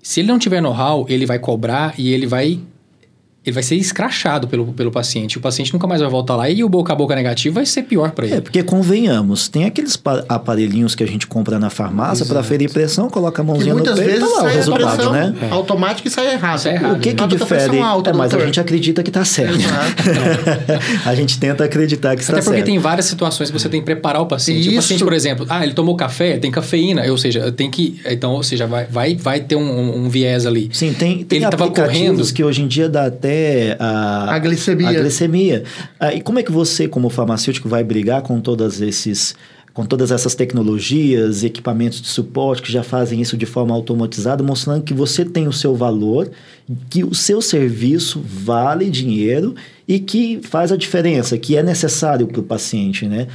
Se 0.04 0.20
ele 0.20 0.28
não 0.28 0.38
tiver 0.38 0.62
know-how, 0.62 1.06
ele 1.08 1.26
vai 1.26 1.40
cobrar 1.40 1.94
e 1.98 2.12
ele 2.12 2.28
vai 2.28 2.60
ele 3.44 3.54
vai 3.56 3.64
ser 3.64 3.76
escrachado 3.76 4.48
pelo, 4.48 4.68
pelo 4.68 4.92
paciente. 4.92 5.40
O 5.40 5.42
paciente 5.42 5.74
nunca 5.74 5.88
mais 5.88 6.00
vai 6.00 6.10
voltar 6.10 6.36
lá 6.36 6.48
e 6.48 6.64
o 6.64 6.70
boca 6.70 6.94
a 6.94 6.96
boca 6.96 7.16
negativo 7.16 7.56
vai 7.56 7.66
ser 7.66 7.84
pior 7.84 8.12
para 8.12 8.28
ele. 8.28 8.36
É, 8.36 8.42
porque 8.42 8.62
convenhamos, 8.62 9.48
tem 9.48 9.66
aqueles 9.66 10.00
aparelhinhos 10.30 10.94
que 10.94 11.04
a 11.04 11.08
gente 11.08 11.26
compra 11.26 11.58
na 11.58 11.72
farmácia 11.72 12.24
para 12.24 12.44
ferir 12.44 12.72
pressão, 12.72 13.10
coloca 13.10 13.42
a 13.42 13.46
mãozinha 13.46 13.74
no 13.74 13.84
peito 13.84 14.00
e 14.00 14.20
tá 14.20 14.26
lá 14.28 14.44
o 14.44 14.48
resultado, 14.48 15.12
né? 15.12 15.34
É. 15.42 15.50
Automático 15.50 16.08
e 16.08 16.12
sai 16.12 16.34
errado. 16.34 16.60
Sai 16.60 16.76
errado. 16.76 16.98
O 16.98 17.00
que 17.00 17.14
que 17.14 17.28
difere? 17.28 17.80
Alta, 17.80 18.12
é, 18.12 18.14
mas 18.14 18.32
a 18.32 18.40
gente 18.46 18.60
acredita 18.60 19.02
que 19.02 19.10
está 19.10 19.26
certo. 19.26 19.58
a 21.04 21.16
gente 21.16 21.40
tenta 21.40 21.64
acreditar 21.64 22.16
que 22.16 22.22
está 22.22 22.34
certo. 22.34 22.48
Até 22.48 22.58
porque 22.58 22.64
tem 22.64 22.78
várias 22.78 23.08
situações 23.08 23.50
que 23.50 23.58
você 23.58 23.70
tem 23.70 23.80
que 23.80 23.86
preparar 23.86 24.22
o 24.22 24.28
paciente. 24.28 24.62
Isso. 24.62 24.72
O 24.72 24.76
paciente, 24.76 25.04
por 25.04 25.14
exemplo, 25.14 25.48
ah, 25.50 25.64
ele 25.64 25.74
tomou 25.74 25.96
café, 25.96 26.38
tem 26.38 26.52
cafeína, 26.52 27.10
ou 27.10 27.18
seja, 27.18 27.52
tem 27.52 27.72
que, 27.72 28.00
então, 28.06 28.34
ou 28.34 28.44
seja, 28.44 28.68
vai, 28.68 28.86
vai, 28.86 29.16
vai 29.16 29.40
ter 29.40 29.56
um, 29.56 29.64
um, 29.64 30.06
um 30.06 30.10
viés 30.10 30.46
ali. 30.46 30.70
Sim, 30.72 30.94
tem, 30.94 31.24
tem 31.24 31.38
ele 31.38 31.46
aplicativos 31.46 31.98
correndo, 31.98 32.34
que 32.34 32.44
hoje 32.44 32.62
em 32.62 32.68
dia 32.68 32.88
dá 32.88 33.08
até 33.08 33.31
a, 33.80 34.36
a 34.36 34.40
glicemia. 34.40 34.90
A 34.90 34.94
glicemia. 34.94 35.64
Ah, 36.00 36.14
e 36.14 36.22
como 36.22 36.40
é 36.40 36.44
que 36.44 36.52
você, 36.52 36.88
como 36.88 37.10
farmacêutico, 37.10 37.70
vai 37.70 37.84
brigar 37.84 38.22
com 38.22 38.40
todas 38.40 38.82
esses 38.82 39.36
com 39.74 39.86
todas 39.86 40.12
essas 40.12 40.36
tecnologias, 40.36 41.44
equipamentos 41.44 42.02
de 42.02 42.08
suporte 42.08 42.62
que 42.62 42.72
já 42.72 42.84
fazem 42.84 43.22
isso 43.22 43.38
de 43.38 43.46
forma 43.46 43.74
automatizada, 43.74 44.44
mostrando 44.44 44.84
que 44.84 44.94
você 44.94 45.24
tem 45.24 45.48
o 45.48 45.54
seu 45.54 45.74
valor, 45.76 46.30
que 46.90 47.04
o 47.04 47.16
seu 47.16 47.42
serviço 47.42 48.22
vale 48.22 48.90
dinheiro 48.90 49.56
e 49.88 49.98
que 50.00 50.42
faz 50.44 50.72
a 50.72 50.78
diferença, 50.78 51.38
que 51.38 51.56
é 51.56 51.64
necessário 51.64 52.28
para 52.28 52.42
o 52.42 52.44
paciente, 52.44 53.08
né? 53.08 53.28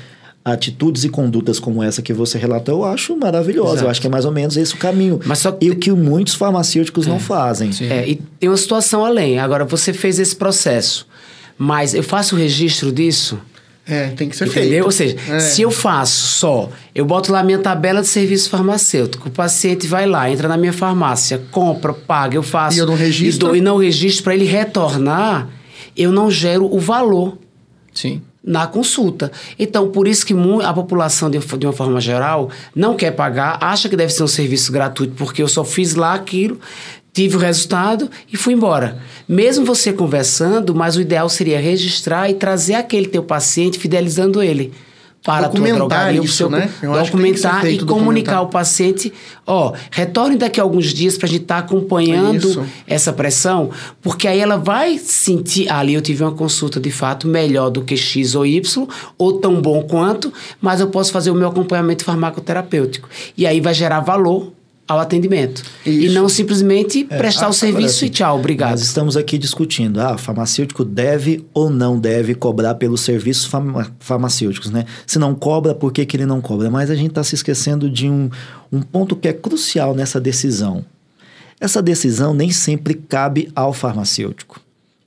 Atitudes 0.47 1.03
e 1.03 1.09
condutas 1.09 1.59
como 1.59 1.83
essa 1.83 2.01
que 2.01 2.13
você 2.13 2.39
relatou, 2.39 2.83
eu 2.83 2.85
acho 2.85 3.17
maravilhosa. 3.17 3.73
Exato. 3.73 3.85
Eu 3.85 3.91
acho 3.91 4.01
que 4.01 4.07
é 4.07 4.11
mais 4.11 4.25
ou 4.25 4.31
menos 4.31 4.57
esse 4.57 4.75
o 4.75 4.77
caminho. 4.77 5.19
Mas 5.27 5.41
só. 5.41 5.57
E 5.61 5.71
o 5.71 5.77
que 5.77 5.91
muitos 5.91 6.35
farmacêuticos 6.35 7.05
é. 7.05 7.11
não 7.11 7.19
fazem. 7.19 7.71
É, 7.81 8.09
e 8.09 8.15
tem 8.39 8.49
uma 8.49 8.57
situação 8.57 9.05
além. 9.05 9.41
Agora, 9.41 9.65
você 9.65 9.93
fez 9.93 10.21
esse 10.21 10.37
processo, 10.37 11.05
mas 11.59 11.95
eu 11.95 12.03
faço 12.03 12.37
o 12.37 12.39
registro 12.39 12.93
disso? 12.93 13.41
É, 13.89 14.09
tem 14.11 14.29
que 14.29 14.37
ser 14.37 14.47
Entendeu? 14.47 14.71
feito. 14.71 14.85
Ou 14.85 14.91
seja, 14.93 15.17
é. 15.29 15.41
se 15.41 15.63
eu 15.63 15.71
faço 15.71 16.27
só, 16.29 16.71
eu 16.95 17.05
boto 17.05 17.33
lá 17.33 17.43
minha 17.43 17.59
tabela 17.59 18.01
de 18.01 18.09
serviço 18.09 18.49
farmacêutico, 18.49 19.29
o 19.29 19.33
paciente 19.33 19.87
vai 19.89 20.07
lá, 20.07 20.31
entra 20.31 20.47
na 20.47 20.57
minha 20.57 20.73
farmácia, 20.73 21.43
compra, 21.51 21.93
paga, 21.93 22.37
eu 22.37 22.43
faço. 22.43 22.77
E 22.77 22.81
eu 22.81 22.87
não 22.87 22.95
registro? 22.95 23.47
E, 23.47 23.49
dou, 23.49 23.57
e 23.57 23.61
não 23.61 23.77
registro 23.79 24.23
para 24.25 24.35
ele 24.35 24.45
retornar, 24.45 25.49
eu 25.97 26.13
não 26.13 26.31
gero 26.31 26.73
o 26.73 26.79
valor. 26.79 27.37
Sim 27.93 28.23
na 28.47 28.67
consulta. 28.67 29.33
Então, 29.59 29.91
por 29.91 30.07
isso 30.07 30.25
que 30.25 30.35
a 30.63 30.73
população, 30.73 31.29
de, 31.29 31.39
uma 31.67 31.73
forma 31.73 32.01
geral, 32.01 32.49
não 32.75 32.95
quer 32.95 33.11
pagar, 33.11 33.59
acha 33.61 33.89
que 33.89 33.97
deve 33.97 34.13
ser 34.13 34.23
um 34.23 34.29
serviço 34.29 34.71
gratuito, 34.71 35.15
porque 35.17 35.43
eu 35.43 35.49
só 35.49 35.65
fiz 35.65 35.97
lá 35.97 36.15
aquilo, 36.15 36.61
tive 37.13 37.37
o 37.37 37.41
resultado 37.41 38.09
e 38.33 38.37
fui 38.37 38.55
embora. 38.55 38.99
Mesmo 39.29 39.65
você 39.65 39.93
conversando, 39.93 40.75
mas 40.75 40.97
o 40.97 41.01
ideal 41.01 41.29
seria 41.29 41.59
registrar 41.59 42.31
e 42.31 42.35
trazer 42.35 42.75
aquele 42.75 43.09
teu 43.09 43.23
paciente, 43.23 43.79
fidelizando 43.79 44.41
ele 44.43 44.73
para 45.27 45.49
documentar 45.49 46.15
isso, 46.15 46.35
seu, 46.35 46.49
né? 46.49 46.71
Eu 46.81 46.93
documentar 46.93 47.67
e 47.67 47.81
comunicar 47.81 48.37
ao 48.37 48.49
paciente, 48.49 49.13
ó, 49.45 49.73
retorne 49.91 50.37
daqui 50.37 50.61
a 50.61 50.63
alguns 50.63 50.95
dias 50.95 51.19
para 51.19 51.27
a 51.27 51.29
gente 51.29 51.43
estar 51.43 51.63
tá 51.63 51.67
acompanhando 51.67 52.49
isso. 52.49 52.65
essa 52.87 53.13
pressão, 53.13 53.71
porque 54.01 54.29
aí 54.29 54.39
ela 54.39 54.57
vai 54.57 54.99
sentir, 54.99 55.69
ah, 55.69 55.81
ali 55.81 55.95
eu 55.95 56.01
tive 56.01 56.23
uma 56.23 56.31
consulta 56.31 56.79
de 56.79 56.93
fato 56.93 57.27
melhor 57.27 57.71
do 57.71 57.83
que 57.83 57.97
X 57.97 58.37
ou 58.37 58.47
Y, 58.47 58.87
ou 59.19 59.33
tão 59.41 59.61
bom 59.61 59.83
quanto, 59.83 60.33
mas 60.61 60.79
eu 60.79 60.87
posso 60.87 61.11
fazer 61.11 61.33
o 61.33 61.35
meu 61.35 61.49
acompanhamento 61.49 62.05
farmacoterapêutico. 62.05 63.09
E 63.37 63.45
aí 63.49 63.61
vai 63.61 63.75
gerar 63.75 63.99
valor 63.99 64.53
ao 64.87 64.99
atendimento. 64.99 65.63
Isso. 65.85 66.07
E 66.07 66.09
não 66.11 66.29
simplesmente 66.29 67.07
é, 67.11 67.17
prestar 67.17 67.49
o 67.49 67.53
serviço 67.53 68.05
e 68.05 68.09
tchau, 68.09 68.39
obrigado. 68.39 68.71
Nós 68.71 68.83
estamos 68.83 69.17
aqui 69.17 69.37
discutindo, 69.37 70.01
ah, 70.01 70.15
o 70.15 70.19
farmacêutico 70.19 70.85
deve 70.85 71.45
ou 71.53 71.69
não 71.69 71.99
deve 71.99 72.35
cobrar 72.35 72.75
pelos 72.77 73.01
serviços 73.01 73.51
farmacêuticos, 73.99 74.71
né? 74.71 74.85
Se 75.07 75.19
não 75.19 75.35
cobra, 75.35 75.75
por 75.75 75.93
que, 75.93 76.07
que 76.07 76.17
ele 76.17 76.27
não 76.27 76.41
cobra? 76.41 76.71
Mas 76.71 76.91
a 76.91 76.95
gente 76.95 77.11
está 77.11 77.25
se 77.25 77.35
esquecendo 77.35 77.91
de 77.91 78.09
um, 78.09 78.31
um 78.73 78.81
ponto 78.81 79.17
que 79.17 79.29
é 79.29 79.33
crucial 79.33 79.95
nessa 79.95 80.21
decisão. 80.21 80.85
Essa 81.61 81.83
decisão 81.83 82.35
nem 82.35 82.51
sempre 82.51 82.95
cabe 82.95 83.51
ao 83.55 83.73
farmacêutico. 83.73 84.61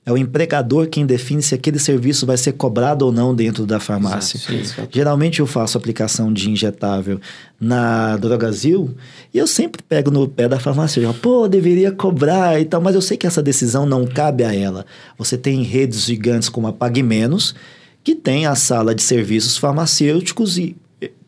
É 0.04 0.10
o 0.10 0.16
empregador 0.16 0.88
quem 0.88 1.04
define 1.04 1.42
se 1.42 1.54
aquele 1.54 1.78
serviço 1.78 2.24
vai 2.24 2.36
ser 2.38 2.52
cobrado 2.52 3.04
ou 3.04 3.12
não 3.12 3.34
dentro 3.34 3.66
da 3.66 3.78
farmácia. 3.78 4.40
Exato, 4.52 4.88
Geralmente 4.90 5.40
eu 5.40 5.46
faço 5.46 5.76
aplicação 5.76 6.32
de 6.32 6.48
injetável 6.48 7.20
na 7.60 8.16
Drogazil 8.16 8.94
e 9.32 9.36
eu 9.36 9.46
sempre 9.46 9.82
pego 9.82 10.10
no 10.10 10.26
pé 10.26 10.48
da 10.48 10.58
farmácia. 10.58 11.02
Pô, 11.20 11.46
deveria 11.46 11.92
cobrar 11.92 12.58
e 12.58 12.64
tal, 12.64 12.80
mas 12.80 12.94
eu 12.94 13.02
sei 13.02 13.18
que 13.18 13.26
essa 13.26 13.42
decisão 13.42 13.84
não 13.84 14.06
cabe 14.06 14.42
a 14.42 14.54
ela. 14.54 14.86
Você 15.18 15.36
tem 15.36 15.62
redes 15.62 16.06
gigantes 16.06 16.48
como 16.48 16.66
a 16.66 16.72
Pague 16.72 17.02
Menos, 17.02 17.54
que 18.02 18.14
tem 18.14 18.46
a 18.46 18.54
sala 18.54 18.94
de 18.94 19.02
serviços 19.02 19.58
farmacêuticos 19.58 20.56
e 20.56 20.76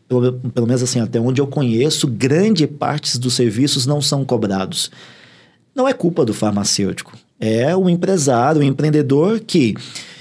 pelo, 0.07 0.33
pelo 0.33 0.67
menos 0.67 0.81
assim, 0.81 0.99
até 0.99 1.19
onde 1.19 1.39
eu 1.39 1.47
conheço, 1.47 2.07
grande 2.07 2.65
parte 2.65 3.19
dos 3.19 3.35
serviços 3.35 3.85
não 3.85 4.01
são 4.01 4.25
cobrados. 4.25 4.89
Não 5.75 5.87
é 5.87 5.93
culpa 5.93 6.25
do 6.25 6.33
farmacêutico 6.33 7.13
é 7.39 7.75
o 7.75 7.89
empresário, 7.89 8.61
o 8.61 8.63
empreendedor 8.63 9.39
que 9.39 9.75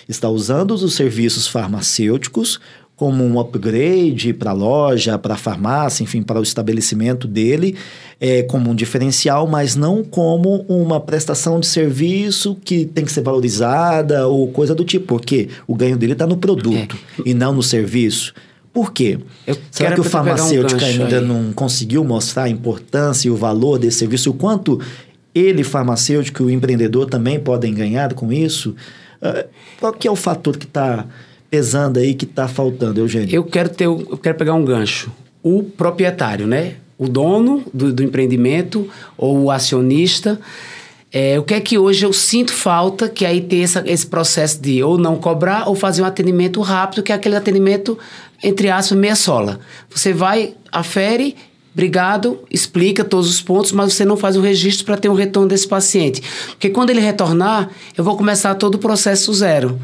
está 0.08 0.28
usando 0.28 0.72
os 0.72 0.94
serviços 0.94 1.46
farmacêuticos 1.46 2.60
como 3.02 3.24
um 3.24 3.40
upgrade 3.40 4.32
para 4.32 4.50
a 4.50 4.54
loja, 4.54 5.18
para 5.18 5.34
a 5.34 5.36
farmácia, 5.36 6.04
enfim, 6.04 6.22
para 6.22 6.38
o 6.38 6.42
estabelecimento 6.42 7.26
dele, 7.26 7.74
é, 8.20 8.42
como 8.44 8.70
um 8.70 8.74
diferencial, 8.76 9.44
mas 9.48 9.74
não 9.74 10.04
como 10.04 10.64
uma 10.68 11.00
prestação 11.00 11.58
de 11.58 11.66
serviço 11.66 12.56
que 12.64 12.84
tem 12.84 13.04
que 13.04 13.10
ser 13.10 13.22
valorizada 13.22 14.28
ou 14.28 14.46
coisa 14.52 14.72
do 14.72 14.84
tipo, 14.84 15.06
porque 15.06 15.48
o 15.66 15.74
ganho 15.74 15.96
dele 15.96 16.12
está 16.12 16.28
no 16.28 16.36
produto 16.36 16.96
é. 17.18 17.22
e 17.28 17.34
não 17.34 17.52
no 17.52 17.62
serviço. 17.62 18.32
Por 18.72 18.92
quê? 18.92 19.18
Eu 19.46 19.56
Será 19.70 19.92
que 19.92 20.00
o 20.00 20.04
farmacêutico 20.04 20.80
um 20.80 20.86
ainda 20.86 21.18
aí. 21.18 21.26
não 21.26 21.52
conseguiu 21.52 22.04
mostrar 22.04 22.44
a 22.44 22.48
importância 22.48 23.26
e 23.26 23.30
o 23.32 23.36
valor 23.36 23.78
desse 23.78 23.98
serviço, 23.98 24.30
o 24.30 24.34
quanto 24.34 24.80
ele, 25.34 25.64
farmacêutico 25.64 26.42
e 26.42 26.46
o 26.46 26.50
empreendedor 26.50 27.06
também 27.06 27.38
podem 27.40 27.72
ganhar 27.74 28.14
com 28.14 28.32
isso? 28.32 28.74
Uh, 29.20 29.48
qual 29.78 29.92
que 29.92 30.08
é 30.08 30.10
o 30.10 30.16
fator 30.16 30.56
que 30.56 30.66
está 30.66 31.06
pesando 31.50 31.98
aí, 31.98 32.14
que 32.14 32.24
está 32.24 32.48
faltando, 32.48 33.00
Eugênio? 33.00 33.34
Eu 33.34 33.44
quero, 33.44 33.68
ter, 33.68 33.84
eu 33.84 34.18
quero 34.22 34.36
pegar 34.36 34.54
um 34.54 34.64
gancho. 34.64 35.10
O 35.42 35.62
proprietário, 35.62 36.46
né? 36.46 36.74
O 36.98 37.08
dono 37.08 37.64
do, 37.72 37.92
do 37.92 38.02
empreendimento 38.02 38.88
ou 39.16 39.44
o 39.44 39.50
acionista... 39.50 40.38
É, 41.14 41.38
o 41.38 41.42
que 41.42 41.52
é 41.52 41.60
que 41.60 41.76
hoje 41.76 42.06
eu 42.06 42.12
sinto 42.14 42.54
falta, 42.54 43.06
que 43.06 43.26
aí 43.26 43.42
tem 43.42 43.62
essa, 43.62 43.84
esse 43.86 44.06
processo 44.06 44.58
de 44.62 44.82
ou 44.82 44.96
não 44.96 45.16
cobrar 45.16 45.68
ou 45.68 45.74
fazer 45.74 46.00
um 46.00 46.06
atendimento 46.06 46.58
rápido, 46.62 47.02
que 47.02 47.12
é 47.12 47.14
aquele 47.14 47.36
atendimento, 47.36 47.98
entre 48.42 48.70
aspas, 48.70 48.96
meia 48.96 49.14
sola. 49.14 49.60
Você 49.90 50.10
vai, 50.14 50.54
afere 50.72 51.36
Obrigado, 51.72 52.40
explica 52.50 53.02
todos 53.02 53.30
os 53.30 53.40
pontos, 53.40 53.72
mas 53.72 53.94
você 53.94 54.04
não 54.04 54.16
faz 54.16 54.36
o 54.36 54.42
registro 54.42 54.84
para 54.84 54.98
ter 54.98 55.08
um 55.08 55.14
retorno 55.14 55.48
desse 55.48 55.66
paciente. 55.66 56.22
Porque 56.50 56.68
quando 56.68 56.90
ele 56.90 57.00
retornar, 57.00 57.70
eu 57.96 58.04
vou 58.04 58.16
começar 58.16 58.54
todo 58.56 58.74
o 58.74 58.78
processo 58.78 59.32
zero. 59.32 59.80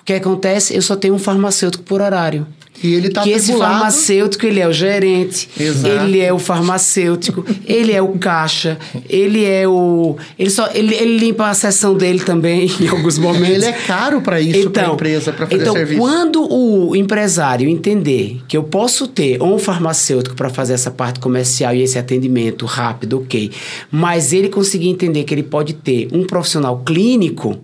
O 0.00 0.04
que 0.04 0.14
acontece? 0.14 0.74
Eu 0.74 0.80
só 0.80 0.96
tenho 0.96 1.14
um 1.14 1.18
farmacêutico 1.18 1.84
por 1.84 2.00
horário. 2.00 2.46
E 2.82 2.94
ele 2.94 3.10
tá 3.10 3.22
que 3.22 3.30
esse 3.30 3.52
farmacêutico, 3.56 4.46
ele 4.46 4.60
é 4.60 4.66
o 4.66 4.72
gerente, 4.72 5.48
Exato. 5.58 6.04
ele 6.04 6.20
é 6.20 6.32
o 6.32 6.38
farmacêutico, 6.38 7.44
ele 7.66 7.92
é 7.92 8.00
o 8.00 8.18
caixa, 8.18 8.78
ele 9.08 9.44
é 9.44 9.68
o... 9.68 10.16
Ele, 10.38 10.50
só, 10.50 10.68
ele, 10.72 10.94
ele 10.94 11.18
limpa 11.18 11.48
a 11.48 11.54
sessão 11.54 11.94
dele 11.94 12.20
também 12.20 12.70
em 12.80 12.88
alguns 12.88 13.18
momentos. 13.18 13.48
Ele 13.48 13.66
é 13.66 13.72
caro 13.72 14.20
para 14.20 14.40
isso, 14.40 14.60
então, 14.60 14.70
para 14.72 14.82
a 14.82 14.94
empresa, 14.94 15.32
para 15.32 15.46
fazer 15.46 15.62
então, 15.62 15.74
serviço. 15.74 16.00
quando 16.00 16.46
o 16.50 16.96
empresário 16.96 17.68
entender 17.68 18.40
que 18.48 18.56
eu 18.56 18.62
posso 18.62 19.06
ter 19.06 19.42
um 19.42 19.58
farmacêutico 19.58 20.34
para 20.34 20.48
fazer 20.48 20.72
essa 20.72 20.90
parte 20.90 21.20
comercial 21.20 21.74
e 21.74 21.82
esse 21.82 21.98
atendimento 21.98 22.64
rápido, 22.64 23.18
ok, 23.18 23.50
mas 23.90 24.32
ele 24.32 24.48
conseguir 24.48 24.88
entender 24.88 25.24
que 25.24 25.34
ele 25.34 25.42
pode 25.42 25.74
ter 25.74 26.08
um 26.12 26.24
profissional 26.24 26.82
clínico 26.84 27.58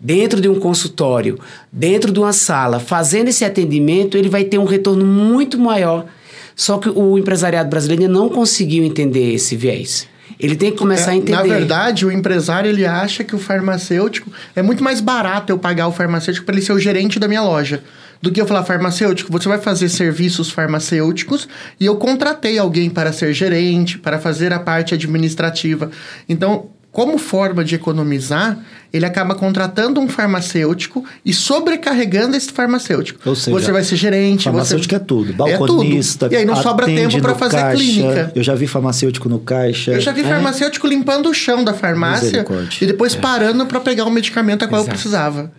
dentro 0.00 0.40
de 0.40 0.48
um 0.48 0.58
consultório, 0.58 1.38
dentro 1.72 2.12
de 2.12 2.18
uma 2.18 2.32
sala, 2.32 2.78
fazendo 2.78 3.28
esse 3.28 3.44
atendimento, 3.44 4.16
ele 4.16 4.28
vai 4.28 4.44
ter 4.44 4.58
um 4.58 4.64
retorno 4.64 5.04
muito 5.04 5.58
maior. 5.58 6.06
Só 6.54 6.78
que 6.78 6.88
o 6.88 7.16
empresariado 7.16 7.70
brasileiro 7.70 8.12
não 8.12 8.28
conseguiu 8.28 8.84
entender 8.84 9.32
esse 9.32 9.56
viés. 9.56 10.08
Ele 10.38 10.54
tem 10.54 10.70
que 10.70 10.78
começar 10.78 11.12
é, 11.12 11.14
a 11.14 11.16
entender. 11.16 11.36
Na 11.36 11.42
verdade, 11.42 12.06
o 12.06 12.12
empresário 12.12 12.68
ele 12.68 12.84
acha 12.84 13.24
que 13.24 13.34
o 13.34 13.38
farmacêutico 13.38 14.30
é 14.54 14.62
muito 14.62 14.82
mais 14.82 15.00
barato 15.00 15.52
eu 15.52 15.58
pagar 15.58 15.88
o 15.88 15.92
farmacêutico 15.92 16.46
para 16.46 16.54
ele 16.54 16.64
ser 16.64 16.72
o 16.72 16.78
gerente 16.78 17.18
da 17.18 17.26
minha 17.26 17.42
loja 17.42 17.82
do 18.20 18.32
que 18.32 18.40
eu 18.40 18.46
falar 18.46 18.64
farmacêutico, 18.64 19.30
você 19.30 19.48
vai 19.48 19.58
fazer 19.58 19.88
serviços 19.88 20.50
farmacêuticos 20.50 21.48
e 21.78 21.86
eu 21.86 21.96
contratei 21.96 22.58
alguém 22.58 22.90
para 22.90 23.12
ser 23.12 23.32
gerente, 23.32 23.98
para 23.98 24.18
fazer 24.18 24.52
a 24.52 24.58
parte 24.58 24.94
administrativa. 24.94 25.90
Então, 26.28 26.70
como 26.90 27.18
forma 27.18 27.62
de 27.64 27.74
economizar, 27.74 28.58
ele 28.92 29.04
acaba 29.04 29.34
contratando 29.34 30.00
um 30.00 30.08
farmacêutico 30.08 31.04
e 31.24 31.32
sobrecarregando 31.32 32.36
esse 32.36 32.50
farmacêutico. 32.50 33.20
Ou 33.28 33.36
seja, 33.36 33.58
você 33.58 33.70
vai 33.70 33.84
ser 33.84 33.96
gerente, 33.96 34.44
farmacêutico 34.44 34.90
você... 34.90 34.96
é 34.96 34.98
tudo, 34.98 35.32
balconista, 35.34 36.26
é 36.26 36.28
tudo. 36.28 36.34
E 36.34 36.36
aí 36.38 36.44
não 36.44 36.56
sobra 36.56 36.86
tempo 36.86 37.20
para 37.20 37.34
fazer 37.34 37.58
caixa. 37.58 37.76
clínica. 37.76 38.32
Eu 38.34 38.42
já 38.42 38.54
vi 38.54 38.66
farmacêutico 38.66 39.28
no 39.28 39.38
caixa. 39.38 39.92
Eu 39.92 40.00
já 40.00 40.12
vi 40.12 40.22
é. 40.22 40.24
farmacêutico 40.24 40.86
limpando 40.86 41.28
o 41.28 41.34
chão 41.34 41.62
da 41.62 41.74
farmácia 41.74 42.44
e 42.80 42.86
depois 42.86 43.14
é. 43.14 43.18
parando 43.18 43.66
para 43.66 43.80
pegar 43.80 44.04
o 44.04 44.10
medicamento 44.10 44.64
a 44.64 44.68
qual 44.68 44.80
Exato. 44.80 44.90
eu 44.90 44.94
precisava. 44.94 45.52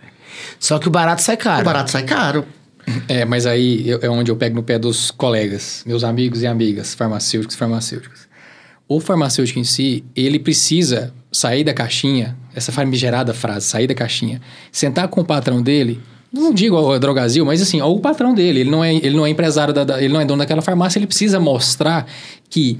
Só 0.58 0.78
que 0.78 0.88
o 0.88 0.90
barato 0.90 1.22
sai 1.22 1.36
caro. 1.36 1.62
O 1.62 1.64
barato 1.64 1.90
sai 1.90 2.02
caro. 2.02 2.44
É, 3.06 3.24
mas 3.24 3.46
aí 3.46 3.88
eu- 3.88 4.00
é 4.02 4.10
onde 4.10 4.30
eu 4.30 4.36
pego 4.36 4.56
no 4.56 4.62
pé 4.62 4.78
dos 4.78 5.10
colegas, 5.10 5.82
meus 5.86 6.02
amigos 6.02 6.42
e 6.42 6.46
amigas, 6.46 6.92
farmacêuticos 6.92 7.54
e 7.54 7.58
farmacêuticas. 7.58 8.28
O 8.88 8.98
farmacêutico 8.98 9.58
em 9.60 9.64
si, 9.64 10.04
ele 10.16 10.38
precisa 10.38 11.14
sair 11.32 11.62
da 11.64 11.72
caixinha, 11.72 12.36
essa 12.54 12.72
famigerada 12.72 13.32
frase, 13.32 13.66
sair 13.66 13.86
da 13.86 13.94
caixinha, 13.94 14.40
sentar 14.72 15.08
com 15.08 15.20
o 15.20 15.24
patrão 15.24 15.62
dele, 15.62 16.00
não 16.32 16.52
digo 16.52 16.76
ao 16.76 16.98
Drogazil, 16.98 17.44
mas 17.44 17.60
assim, 17.62 17.80
ao 17.80 17.98
patrão 17.98 18.34
dele, 18.34 18.60
ele 18.60 18.70
não 18.70 18.82
é, 18.84 18.94
ele 18.94 19.16
não 19.16 19.26
é 19.26 19.30
empresário, 19.30 19.72
da, 19.74 19.84
da- 19.84 19.98
ele 20.02 20.12
não 20.12 20.20
é 20.20 20.24
dono 20.24 20.38
daquela 20.38 20.62
farmácia, 20.62 20.98
ele 20.98 21.06
precisa 21.06 21.38
mostrar 21.40 22.06
que 22.48 22.78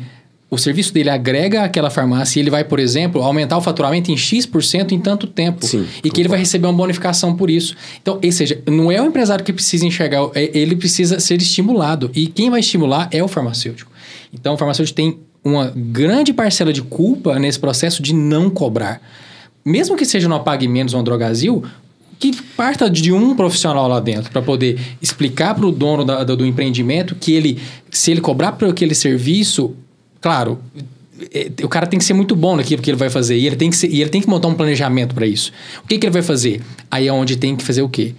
o 0.48 0.58
serviço 0.58 0.92
dele 0.92 1.10
agrega 1.10 1.62
àquela 1.62 1.90
farmácia 1.90 2.38
e 2.38 2.42
ele 2.42 2.50
vai, 2.50 2.64
por 2.64 2.80
exemplo, 2.80 3.22
aumentar 3.22 3.56
o 3.56 3.60
faturamento 3.60 4.10
em 4.10 4.16
X% 4.16 4.90
em 4.92 4.98
tanto 4.98 5.28
tempo. 5.28 5.64
Sim, 5.64 5.86
e 6.02 6.10
que 6.10 6.20
ele 6.20 6.28
vai 6.28 6.40
receber 6.40 6.66
uma 6.66 6.72
bonificação 6.72 7.36
por 7.36 7.48
isso. 7.48 7.76
Então, 8.02 8.18
ou 8.24 8.32
seja, 8.32 8.60
não 8.68 8.90
é 8.90 9.00
o 9.00 9.06
empresário 9.06 9.44
que 9.44 9.52
precisa 9.52 9.86
enxergar, 9.86 10.28
é- 10.34 10.50
ele 10.58 10.74
precisa 10.74 11.20
ser 11.20 11.40
estimulado. 11.40 12.10
E 12.14 12.26
quem 12.26 12.50
vai 12.50 12.58
estimular 12.58 13.08
é 13.12 13.22
o 13.22 13.28
farmacêutico. 13.28 13.92
Então, 14.32 14.54
o 14.54 14.56
farmacêutico 14.56 14.96
tem 14.96 15.18
uma 15.44 15.72
grande 15.74 16.32
parcela 16.32 16.72
de 16.72 16.82
culpa 16.82 17.38
nesse 17.38 17.58
processo 17.58 18.02
de 18.02 18.12
não 18.14 18.50
cobrar. 18.50 19.00
Mesmo 19.64 19.96
que 19.96 20.04
seja 20.04 20.28
no 20.28 20.40
Pague 20.40 20.68
Menos 20.68 20.92
ou 20.94 21.00
no 21.00 21.04
Drogazil, 21.04 21.64
que 22.18 22.32
parta 22.56 22.90
de 22.90 23.12
um 23.12 23.34
profissional 23.34 23.88
lá 23.88 23.98
dentro 24.00 24.30
para 24.30 24.42
poder 24.42 24.78
explicar 25.00 25.54
para 25.54 25.66
o 25.66 25.72
dono 25.72 26.04
da- 26.04 26.22
do, 26.24 26.44
empreendimento 26.44 27.14
que 27.14 27.32
ele, 27.32 27.58
se 27.90 28.10
ele 28.10 28.20
cobrar 28.20 28.52
por 28.52 28.68
aquele 28.68 28.94
serviço, 28.94 29.74
claro, 30.20 30.58
é, 31.32 31.50
o 31.62 31.68
cara 31.68 31.86
tem 31.86 31.98
que 31.98 32.04
ser 32.04 32.12
muito 32.12 32.36
bom 32.36 32.56
naquilo 32.56 32.82
que 32.82 32.90
ele 32.90 32.96
vai 32.98 33.08
fazer 33.08 33.36
e 33.38 33.46
ele 33.46 33.56
tem 33.56 33.70
que, 33.70 33.76
ser- 33.76 33.88
e 33.90 34.00
ele 34.02 34.10
tem 34.10 34.20
que 34.20 34.28
montar 34.28 34.48
um 34.48 34.54
planejamento 34.54 35.14
para 35.14 35.26
isso. 35.26 35.50
O 35.82 35.86
que, 35.86 35.98
que 35.98 36.04
ele 36.06 36.12
vai 36.12 36.22
fazer? 36.22 36.60
Aí 36.90 37.06
é 37.08 37.12
onde 37.12 37.36
tem 37.36 37.56
que 37.56 37.64
fazer 37.64 37.80
o 37.82 37.88
quê? 37.88 38.14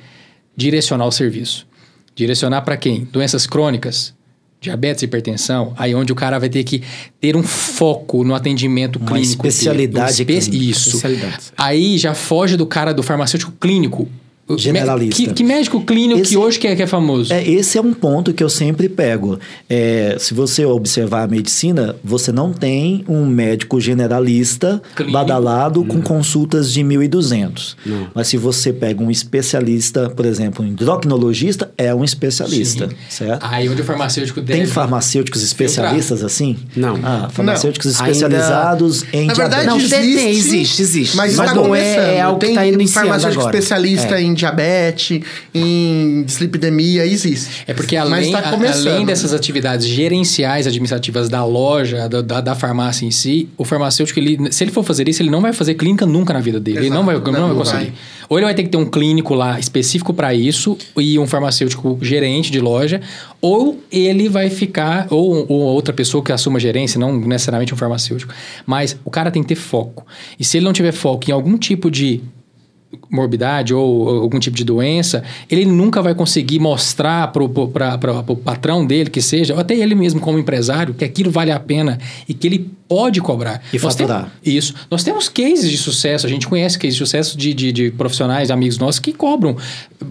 Direcionar 0.58 1.06
o 1.06 1.12
serviço. 1.12 1.68
Direcionar 2.16 2.62
para 2.62 2.78
quem? 2.78 3.06
Doenças 3.12 3.46
crônicas, 3.48 4.14
diabetes, 4.62 5.02
hipertensão, 5.02 5.74
aí 5.76 5.96
onde 5.96 6.12
o 6.12 6.16
cara 6.16 6.38
vai 6.40 6.48
ter 6.48 6.64
que 6.64 6.84
ter 7.20 7.36
um 7.36 7.42
foco 7.42 8.24
no 8.24 8.36
atendimento 8.36 8.98
Uma 9.00 9.08
clínico. 9.14 9.42
dele. 9.42 9.50
especialidade 9.50 10.12
Um 10.22 10.26
espe- 10.30 10.50
clínica. 10.52 10.72
Isso. 10.72 10.90
Especialidades. 10.98 11.54
Aí 11.58 11.98
já 11.98 12.14
foge 12.14 12.56
do 12.56 12.66
cara 12.68 12.94
do 12.94 13.02
farmacêutico 13.02 13.52
clínico. 13.60 14.08
Generalista. 14.58 15.16
Que, 15.16 15.34
que 15.34 15.44
médico 15.44 15.82
clínico 15.84 16.20
Esse- 16.22 16.32
que 16.32 16.38
hoje 16.38 16.60
que 16.60 16.68
é, 16.68 16.76
que 16.76 16.84
é 16.84 16.88
famoso? 16.88 17.34
É, 17.34 17.48
esse 17.48 17.78
é 17.78 17.82
um 17.82 17.94
ponto 17.94 18.34
que 18.34 18.44
eu 18.44 18.50
sempre 18.50 18.88
pego. 18.90 19.40
É, 19.70 20.16
se 20.20 20.34
você 20.34 20.66
observar 20.66 21.24
a 21.24 21.28
medicina, 21.28 21.96
você 22.04 22.32
não 22.32 22.52
tem 22.54 23.04
um 23.08 23.26
médico 23.26 23.80
generalista 23.80 24.82
Clínico. 24.96 25.14
badalado 25.18 25.84
com 25.86 26.02
consultas 26.02 26.72
de 26.72 26.82
1.200. 26.82 27.76
Mas 28.14 28.28
se 28.28 28.38
você 28.38 28.72
pega 28.74 29.04
um 29.04 29.10
especialista, 29.12 30.10
por 30.10 30.26
exemplo, 30.26 30.64
um 30.64 30.68
endocrinologista, 30.68 31.72
é 31.78 31.94
um 31.94 32.04
especialista, 32.04 32.88
Sim. 32.90 32.96
certo? 33.10 33.46
Aí 33.50 33.68
onde 33.70 33.82
o 33.82 33.86
farmacêutico 33.86 34.42
deve... 34.42 34.60
Tem 34.60 34.68
farmacêuticos 34.68 35.42
especialistas 35.44 36.24
assim? 36.24 36.58
Não. 36.76 37.00
Ah, 37.04 37.30
farmacêuticos 37.32 38.00
Ainda- 38.00 38.12
especializados 38.12 39.06
em 39.14 39.28
Na 39.28 39.34
verdade, 39.34 39.64
diabetes. 39.68 39.90
Não, 39.92 40.00
existe, 40.00 40.28
existe, 40.30 40.82
existe. 40.82 41.18
Mas, 41.18 41.36
Mas 41.36 41.50
está 41.50 41.56
não 41.62 41.76
é- 41.76 42.16
é 42.18 42.22
algo 42.22 42.40
que 42.40 42.46
Tem 42.48 42.56
tá 42.56 42.66
iniciando 42.68 43.08
farmacêutico 43.08 43.42
agora. 43.42 43.58
especialista 43.58 44.16
É. 44.20 44.22
em 44.22 44.34
diabetes, 44.42 45.22
em 45.54 46.24
dislipidemia, 46.24 47.06
existe. 47.06 47.64
É 47.68 47.74
porque 47.74 47.96
além, 47.96 48.32
tá 48.32 48.52
além 48.52 49.06
dessas 49.06 49.34
atividades 49.34 49.88
gerenciais 49.88 50.68
administrativas 50.68 51.30
da 51.30 51.46
loja, 51.46 52.10
da, 52.10 52.22
da, 52.22 52.42
da 52.42 52.56
farmácia 52.56 53.06
em 53.06 53.12
si, 53.12 53.48
o 53.58 53.64
farmacêutico, 53.64 54.20
ele, 54.20 54.52
se 54.52 54.64
ele 54.64 54.72
for 54.72 54.84
fazer 54.84 55.08
isso, 55.08 55.22
ele 55.22 55.30
não 55.30 55.42
vai 55.42 55.54
fazer 55.54 55.76
clínica 55.76 56.06
nunca 56.06 56.34
na 56.34 56.40
vida 56.40 56.60
dele. 56.60 56.80
Ele 56.80 56.90
não 56.90 57.06
vai, 57.06 57.16
Exato. 57.16 57.32
não 57.32 57.40
vai 57.40 57.50
Não 57.50 57.56
conseguir. 57.58 57.86
vai. 57.86 57.94
Ou 58.30 58.38
ele 58.38 58.46
vai 58.46 58.54
ter 58.56 58.64
que 58.64 58.70
ter 58.70 58.78
um 58.78 58.86
clínico 58.86 59.34
lá 59.34 59.60
específico 59.60 60.14
para 60.14 60.34
isso 60.34 60.78
e 60.98 61.20
um 61.20 61.28
farmacêutico 61.28 61.98
gerente 62.02 62.52
de 62.52 62.60
loja, 62.60 63.02
ou 63.42 63.82
ele 63.92 64.30
vai 64.30 64.50
ficar, 64.50 65.08
ou, 65.10 65.46
ou 65.50 65.60
outra 65.62 65.94
pessoa 65.94 66.24
que 66.24 66.32
assuma 66.32 66.60
gerência, 66.60 67.00
não 67.00 67.16
necessariamente 67.18 67.74
um 67.74 67.78
farmacêutico. 67.78 68.34
Mas 68.66 68.98
o 69.04 69.10
cara 69.10 69.30
tem 69.32 69.42
que 69.42 69.50
ter 69.50 69.56
foco. 69.56 70.06
E 70.40 70.46
se 70.46 70.58
ele 70.58 70.66
não 70.66 70.74
tiver 70.74 70.92
foco 70.94 71.30
em 71.30 71.34
algum 71.34 71.58
tipo 71.58 71.92
de 71.92 72.22
morbidade 73.10 73.74
ou 73.74 74.22
algum 74.22 74.40
tipo 74.40 74.56
de 74.56 74.64
doença, 74.64 75.24
ele 75.50 75.66
nunca 75.66 76.02
vai 76.02 76.14
conseguir 76.16 76.60
mostrar 76.60 77.28
para 77.32 77.44
o 77.44 78.36
patrão 78.38 78.86
dele, 78.86 79.10
que 79.10 79.22
seja, 79.22 79.54
ou 79.54 79.60
até 79.60 79.76
ele 79.76 79.96
mesmo 79.96 80.20
como 80.20 80.38
empresário, 80.40 80.94
que 80.94 81.04
aquilo 81.06 81.30
vale 81.32 81.52
a 81.52 81.60
pena 81.60 81.98
e 82.28 82.34
que 82.34 82.48
ele 82.48 82.70
pode 82.88 83.22
cobrar. 83.22 83.62
E 83.72 83.80
Nós 83.80 83.94
faturar. 83.96 84.24
temos- 84.24 84.32
isso. 84.44 84.74
Nós 84.90 85.04
temos 85.04 85.30
cases 85.30 85.70
de 85.72 85.78
sucesso, 85.78 86.26
a 86.26 86.30
gente 86.30 86.48
conhece 86.48 86.78
cases 86.78 86.96
de 86.96 87.00
sucesso 87.00 87.38
de, 87.38 87.54
de, 87.54 87.72
de 87.72 87.92
profissionais, 87.92 88.52
amigos 88.52 88.78
nossos, 88.78 89.00
que 89.00 89.14
cobram 89.14 89.56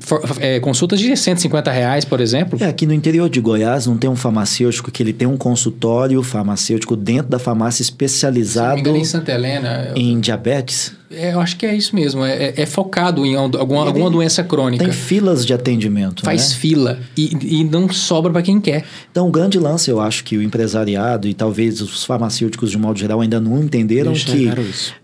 for- 0.00 0.22
é, 0.40 0.58
consultas 0.60 0.98
de 0.98 1.14
150 1.14 1.70
reais, 1.70 2.04
por 2.04 2.20
exemplo. 2.20 2.58
É, 2.62 2.66
aqui 2.66 2.86
no 2.86 2.94
interior 2.94 3.28
de 3.28 3.40
Goiás 3.40 3.86
não 3.86 3.96
tem 3.98 4.08
um 4.08 4.16
farmacêutico 4.16 4.90
que 4.90 5.02
ele 5.02 5.12
tem 5.12 5.28
um 5.28 5.36
consultório 5.36 6.22
farmacêutico 6.22 6.96
dentro 6.96 7.30
da 7.30 7.38
farmácia 7.38 7.82
especializado 7.82 8.80
engano, 8.80 8.96
em 8.96 9.04
Santa 9.04 9.32
Helena, 9.32 9.88
eu, 9.94 9.96
em 9.96 10.18
diabetes? 10.20 10.98
É, 11.10 11.32
eu 11.34 11.40
acho 11.40 11.56
que 11.56 11.66
é 11.66 11.74
isso 11.74 11.94
mesmo. 11.94 12.24
É, 12.24 12.30
é- 12.46 12.54
é 12.62 12.66
focado 12.66 13.24
em 13.26 13.34
alguma, 13.34 13.86
alguma 13.86 14.08
doença 14.10 14.42
crônica. 14.44 14.84
Tem 14.84 14.92
filas 14.92 15.44
de 15.44 15.52
atendimento, 15.52 16.22
Faz 16.24 16.50
né? 16.50 16.56
fila 16.56 16.98
e, 17.16 17.60
e 17.60 17.64
não 17.64 17.88
sobra 17.90 18.30
para 18.32 18.42
quem 18.42 18.60
quer. 18.60 18.84
Então, 19.10 19.26
o 19.28 19.30
grande 19.30 19.58
lance, 19.58 19.90
eu 19.90 20.00
acho 20.00 20.22
que 20.24 20.36
o 20.36 20.42
empresariado 20.42 21.26
e 21.26 21.34
talvez 21.34 21.80
os 21.80 22.04
farmacêuticos 22.04 22.70
de 22.70 22.78
modo 22.78 22.98
geral 22.98 23.20
ainda 23.20 23.40
não 23.40 23.58
entenderam 23.62 24.12
Não 24.12 24.18
que 24.18 24.50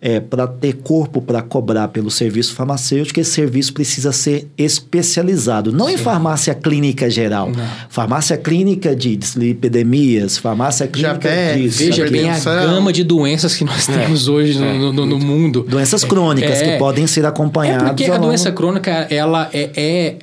é, 0.00 0.20
para 0.20 0.46
ter 0.46 0.74
corpo 0.74 1.20
para 1.20 1.42
cobrar 1.42 1.88
pelo 1.88 2.10
serviço 2.10 2.54
farmacêutico, 2.54 3.18
esse 3.18 3.30
serviço 3.32 3.72
precisa 3.74 4.12
ser 4.12 4.48
especializado. 4.56 5.72
Não 5.72 5.88
em 5.90 5.96
farmácia 5.96 6.54
clínica 6.54 7.10
geral. 7.10 7.50
Farmácia 7.88 8.36
clínica 8.36 8.94
de 8.94 9.16
dislipidemias, 9.16 10.36
farmácia 10.38 10.86
clínica 10.86 11.18
Diabetes, 11.18 11.78
de 11.78 11.84
Veja 11.86 12.08
bem 12.08 12.30
a 12.30 12.38
gama 12.38 12.92
de 12.92 13.02
doenças 13.04 13.54
que 13.54 13.64
nós 13.64 13.86
temos 13.86 14.28
hoje 14.28 14.58
no, 14.58 14.92
no- 14.92 15.06
no 15.06 15.18
mundo. 15.18 15.66
doenças 15.68 15.95
crônicas 16.04 16.60
É. 16.62 16.72
que 16.72 16.78
podem 16.78 17.06
ser 17.06 17.24
É 17.24 17.26
acompanhadas. 17.28 17.88
porque 17.88 18.04
a 18.06 18.14
longo- 18.14 18.26
doença 18.26 18.50
crônica, 18.52 18.90
ela 19.10 19.48
é, 19.52 19.70
é, 19.76 20.16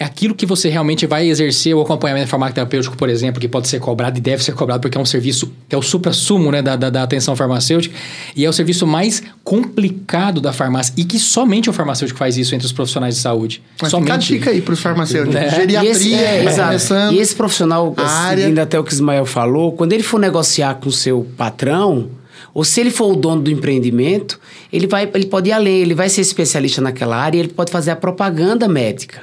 é 0.00 0.04
aquilo 0.04 0.32
que 0.32 0.46
você 0.46 0.68
realmente 0.68 1.06
vai 1.08 1.28
exercer 1.28 1.74
o 1.74 1.80
acompanhamento 1.80 2.28
farmacoterapêutico, 2.28 2.96
por 2.96 3.08
exemplo, 3.08 3.40
que 3.40 3.48
pode 3.48 3.66
ser 3.66 3.80
cobrado 3.80 4.16
e 4.16 4.20
deve 4.20 4.44
ser 4.44 4.52
cobrado, 4.52 4.80
porque 4.80 4.96
é 4.96 5.00
um 5.00 5.04
serviço 5.04 5.52
que 5.68 5.74
é 5.74 5.78
o 5.78 5.82
supra-sumo 5.82 6.52
né, 6.52 6.62
da, 6.62 6.76
da, 6.76 6.88
da 6.88 7.02
atenção 7.02 7.34
farmacêutica, 7.34 7.92
e 8.36 8.44
é 8.44 8.48
o 8.48 8.52
serviço 8.52 8.86
mais 8.86 9.20
complicado 9.42 10.40
da 10.40 10.52
farmácia, 10.52 10.94
e 10.96 11.04
que 11.04 11.18
somente 11.18 11.68
o 11.68 11.72
farmacêutico 11.72 12.16
faz 12.16 12.36
isso 12.36 12.54
entre 12.54 12.64
os 12.64 12.72
profissionais 12.72 13.16
de 13.16 13.20
saúde. 13.20 13.60
Mas 13.82 13.90
fica 13.90 14.02
a 14.04 14.06
somente. 14.06 14.28
dica 14.34 14.50
aí 14.50 14.60
para 14.60 14.74
os 14.74 14.80
farmacêuticos. 14.80 15.34
É. 15.34 15.50
Geriatria, 15.50 15.90
E 15.90 15.92
esse, 15.92 16.14
é, 16.14 16.44
exato. 16.44 16.66
começando. 16.68 17.12
E 17.14 17.18
esse 17.18 17.34
profissional, 17.34 17.94
área. 17.96 18.42
seguindo 18.44 18.58
até 18.60 18.78
o 18.78 18.84
que 18.84 18.92
o 18.92 18.94
Ismael 18.94 19.26
falou, 19.26 19.72
quando 19.72 19.92
ele 19.94 20.04
for 20.04 20.20
negociar 20.20 20.74
com 20.76 20.88
o 20.88 20.92
seu 20.92 21.26
patrão, 21.36 22.08
ou 22.54 22.64
se 22.64 22.80
ele 22.80 22.90
for 22.90 23.12
o 23.12 23.16
dono 23.16 23.42
do 23.42 23.50
empreendimento, 23.50 24.40
ele, 24.72 24.86
vai, 24.86 25.08
ele 25.14 25.26
pode 25.26 25.48
ir 25.48 25.52
além, 25.52 25.80
ele 25.80 25.94
vai 25.94 26.08
ser 26.08 26.22
especialista 26.22 26.80
naquela 26.80 27.16
área 27.16 27.38
e 27.38 27.40
ele 27.40 27.48
pode 27.48 27.70
fazer 27.70 27.90
a 27.90 27.96
propaganda 27.96 28.66
médica. 28.66 29.22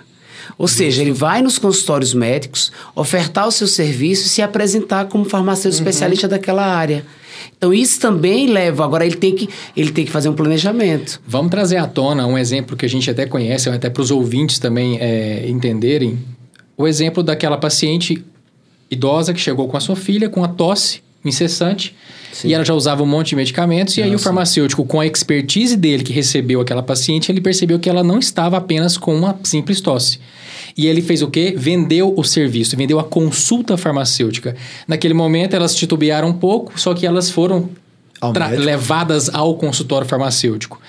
Ou 0.57 0.67
seja, 0.67 1.01
ele 1.01 1.11
vai 1.11 1.41
nos 1.41 1.57
consultórios 1.57 2.13
médicos, 2.13 2.71
ofertar 2.95 3.47
o 3.47 3.51
seu 3.51 3.67
serviço 3.67 4.25
e 4.25 4.29
se 4.29 4.41
apresentar 4.41 5.05
como 5.05 5.25
farmacêutico 5.25 5.81
especialista 5.81 6.27
daquela 6.27 6.65
área. 6.65 7.05
Então, 7.57 7.73
isso 7.73 7.99
também 7.99 8.47
leva. 8.47 8.83
Agora, 8.83 9.05
ele 9.05 9.15
tem 9.15 9.35
que, 9.35 9.49
ele 9.75 9.91
tem 9.91 10.05
que 10.05 10.11
fazer 10.11 10.29
um 10.29 10.33
planejamento. 10.33 11.21
Vamos 11.27 11.51
trazer 11.51 11.77
à 11.77 11.87
tona 11.87 12.25
um 12.25 12.37
exemplo 12.37 12.77
que 12.77 12.85
a 12.85 12.89
gente 12.89 13.09
até 13.09 13.25
conhece, 13.25 13.69
até 13.69 13.89
para 13.89 14.01
os 14.01 14.11
ouvintes 14.11 14.59
também 14.59 14.97
é, 14.99 15.47
entenderem. 15.47 16.19
O 16.77 16.87
exemplo 16.87 17.23
daquela 17.23 17.57
paciente 17.57 18.23
idosa 18.89 19.33
que 19.33 19.39
chegou 19.39 19.67
com 19.67 19.77
a 19.77 19.79
sua 19.79 19.95
filha 19.95 20.29
com 20.29 20.43
a 20.43 20.47
tosse 20.47 21.04
incessante 21.27 21.95
e 22.43 22.53
ela 22.53 22.65
já 22.65 22.73
usava 22.73 23.01
um 23.01 23.05
monte 23.05 23.29
de 23.29 23.35
medicamentos 23.37 23.97
e 23.97 24.03
aí 24.03 24.13
o 24.13 24.19
farmacêutico 24.19 24.85
com 24.85 24.99
a 24.99 25.05
expertise 25.05 25.75
dele 25.75 26.03
que 26.03 26.11
recebeu 26.11 26.61
aquela 26.61 26.83
paciente 26.83 27.31
ele 27.31 27.41
percebeu 27.41 27.79
que 27.79 27.89
ela 27.89 28.03
não 28.03 28.19
estava 28.19 28.57
apenas 28.57 28.97
com 28.97 29.15
uma 29.15 29.39
simples 29.43 29.79
tosse 29.79 30.19
e 30.77 30.87
ele 30.87 31.01
fez 31.01 31.21
o 31.21 31.29
quê? 31.29 31.53
Vendeu 31.57 32.13
o 32.15 32.23
serviço, 32.23 32.75
vendeu 32.75 32.99
a 32.99 33.03
consulta 33.03 33.77
farmacêutica. 33.77 34.55
Naquele 34.87 35.13
momento 35.13 35.55
elas 35.55 35.73
titubearam 35.73 36.29
um 36.29 36.33
pouco, 36.33 36.77
só 36.79 36.93
que 36.93 37.05
elas 37.05 37.29
foram 37.29 37.69
Ao 38.19 38.31
levadas 38.31 39.29
ao 39.33 39.55
consultório 39.55 40.07
farmacêutico. 40.07 40.81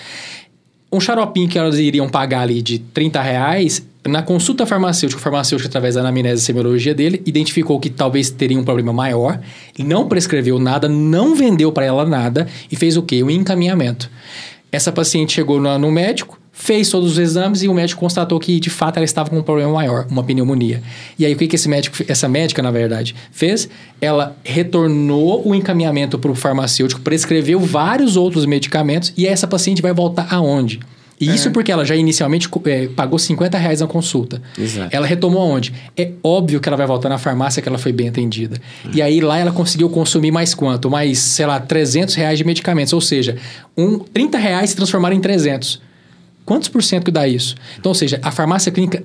Um 0.96 1.00
xaropinho 1.00 1.48
que 1.48 1.58
elas 1.58 1.78
iriam 1.78 2.08
pagar 2.08 2.42
ali 2.42 2.62
de 2.62 2.78
30 2.78 3.20
reais, 3.20 3.86
na 4.06 4.22
consulta 4.22 4.64
farmacêutica, 4.64 5.20
o 5.20 5.22
farmacêutico, 5.22 5.68
através 5.68 5.94
da 5.94 6.00
anamnese 6.00 6.42
e 6.42 6.44
semiologia 6.44 6.94
dele, 6.94 7.22
identificou 7.26 7.78
que 7.80 7.90
talvez 7.90 8.30
teria 8.30 8.58
um 8.58 8.64
problema 8.64 8.92
maior, 8.92 9.40
não 9.78 10.08
prescreveu 10.08 10.58
nada, 10.58 10.88
não 10.88 11.34
vendeu 11.34 11.72
para 11.72 11.84
ela 11.84 12.04
nada 12.04 12.46
e 12.70 12.76
fez 12.76 12.96
o 12.96 13.02
quê? 13.02 13.22
O 13.22 13.30
encaminhamento. 13.30 14.08
Essa 14.70 14.92
paciente 14.92 15.32
chegou 15.32 15.60
no 15.60 15.90
médico, 15.90 16.38
fez 16.58 16.88
todos 16.88 17.12
os 17.12 17.18
exames 17.18 17.62
e 17.62 17.68
o 17.68 17.74
médico 17.74 18.00
constatou 18.00 18.40
que 18.40 18.58
de 18.58 18.70
fato 18.70 18.96
ela 18.96 19.04
estava 19.04 19.28
com 19.28 19.38
um 19.38 19.42
problema 19.42 19.70
maior, 19.70 20.06
uma 20.10 20.24
pneumonia. 20.24 20.82
E 21.18 21.26
aí 21.26 21.34
o 21.34 21.36
que, 21.36 21.46
que 21.46 21.54
esse 21.54 21.68
médico, 21.68 21.98
essa 22.08 22.28
médica 22.28 22.62
na 22.62 22.70
verdade 22.70 23.14
fez? 23.30 23.68
Ela 24.00 24.34
retornou 24.42 25.46
o 25.46 25.54
encaminhamento 25.54 26.18
para 26.18 26.30
o 26.30 26.34
farmacêutico, 26.34 27.02
prescreveu 27.02 27.60
vários 27.60 28.16
outros 28.16 28.46
medicamentos 28.46 29.12
e 29.16 29.26
essa 29.26 29.46
paciente 29.46 29.82
vai 29.82 29.92
voltar 29.92 30.26
aonde? 30.30 30.80
E 31.20 31.34
isso 31.34 31.50
porque 31.50 31.72
ela 31.72 31.84
já 31.84 31.96
inicialmente 31.96 32.48
é, 32.66 32.88
pagou 32.88 33.18
50 33.18 33.56
reais 33.56 33.80
na 33.80 33.86
consulta. 33.86 34.42
Exato. 34.58 34.94
Ela 34.94 35.06
retomou 35.06 35.40
aonde? 35.40 35.72
É 35.96 36.10
óbvio 36.22 36.60
que 36.60 36.68
ela 36.68 36.76
vai 36.76 36.86
voltar 36.86 37.08
na 37.08 37.16
farmácia 37.16 37.62
que 37.62 37.68
ela 37.68 37.78
foi 37.78 37.90
bem 37.90 38.08
atendida. 38.08 38.60
E 38.92 39.00
aí 39.00 39.20
lá 39.20 39.38
ela 39.38 39.50
conseguiu 39.50 39.88
consumir 39.88 40.30
mais 40.30 40.54
quanto? 40.54 40.90
Mais, 40.90 41.18
sei 41.18 41.46
lá, 41.46 41.58
300 41.58 42.14
reais 42.14 42.36
de 42.36 42.44
medicamentos. 42.44 42.92
Ou 42.92 43.00
seja, 43.00 43.36
um, 43.76 43.98
30 43.98 44.36
reais 44.36 44.70
se 44.70 44.76
transformaram 44.76 45.16
em 45.16 45.20
300. 45.20 45.85
Quantos 46.46 46.68
por 46.68 46.82
cento 46.82 47.04
que 47.04 47.10
dá 47.10 47.26
isso? 47.26 47.56
Então, 47.78 47.90
ou 47.90 47.94
seja, 47.94 48.20
a 48.22 48.30
farmácia 48.30 48.72
clínica 48.72 49.02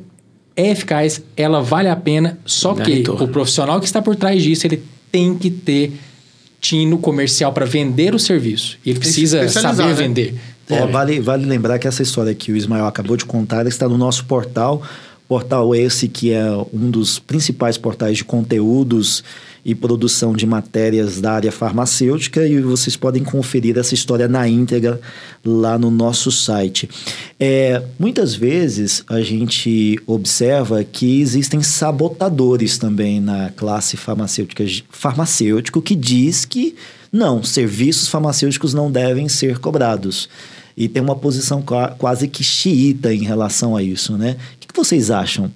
é 0.55 0.69
eficaz, 0.69 1.21
ela 1.35 1.61
vale 1.61 1.89
a 1.89 1.95
pena, 1.95 2.37
só 2.45 2.73
Dá 2.73 2.83
que 2.83 2.93
retorno. 2.93 3.25
o 3.25 3.27
profissional 3.27 3.79
que 3.79 3.85
está 3.87 4.01
por 4.01 4.15
trás 4.15 4.43
disso, 4.43 4.67
ele 4.67 4.83
tem 5.11 5.35
que 5.35 5.49
ter 5.49 5.93
tino 6.61 6.99
comercial 6.99 7.51
para 7.51 7.65
vender 7.65 8.13
o 8.13 8.19
serviço. 8.19 8.77
Ele 8.85 8.99
precisa 8.99 9.49
saber 9.49 9.87
né? 9.87 9.93
vender. 9.93 10.35
É, 10.69 10.85
vale, 10.85 11.19
vale 11.19 11.45
lembrar 11.45 11.79
que 11.79 11.87
essa 11.87 12.03
história 12.03 12.33
que 12.33 12.51
o 12.51 12.55
Ismael 12.55 12.85
acabou 12.85 13.17
de 13.17 13.25
contar 13.25 13.65
está 13.65 13.89
no 13.89 13.97
nosso 13.97 14.23
portal. 14.25 14.81
Portal 15.27 15.73
esse 15.73 16.07
que 16.07 16.31
é 16.31 16.45
um 16.71 16.89
dos 16.91 17.17
principais 17.17 17.77
portais 17.77 18.17
de 18.17 18.23
conteúdos 18.23 19.23
e 19.63 19.75
produção 19.75 20.33
de 20.33 20.45
matérias 20.45 21.21
da 21.21 21.33
área 21.33 21.51
farmacêutica 21.51 22.45
e 22.47 22.59
vocês 22.61 22.95
podem 22.95 23.23
conferir 23.23 23.77
essa 23.77 23.93
história 23.93 24.27
na 24.27 24.47
íntegra 24.47 24.99
lá 25.45 25.77
no 25.77 25.91
nosso 25.91 26.31
site. 26.31 26.89
É, 27.39 27.83
muitas 27.99 28.33
vezes 28.33 29.03
a 29.07 29.21
gente 29.21 29.99
observa 30.07 30.83
que 30.83 31.21
existem 31.21 31.61
sabotadores 31.61 32.77
também 32.77 33.19
na 33.19 33.49
classe 33.49 33.97
farmacêutica 33.97 34.63
farmacêutico 34.89 35.81
que 35.81 35.95
diz 35.95 36.45
que 36.45 36.75
não, 37.11 37.43
serviços 37.43 38.07
farmacêuticos 38.07 38.73
não 38.73 38.89
devem 38.91 39.27
ser 39.27 39.59
cobrados. 39.59 40.29
E 40.77 40.87
tem 40.87 41.03
uma 41.03 41.15
posição 41.15 41.61
qua- 41.61 41.89
quase 41.97 42.27
que 42.29 42.43
xiita 42.43 43.13
em 43.13 43.23
relação 43.23 43.75
a 43.75 43.83
isso, 43.83 44.17
né? 44.17 44.37
O 44.63 44.67
que 44.73 44.77
vocês 44.79 45.11
acham 45.11 45.51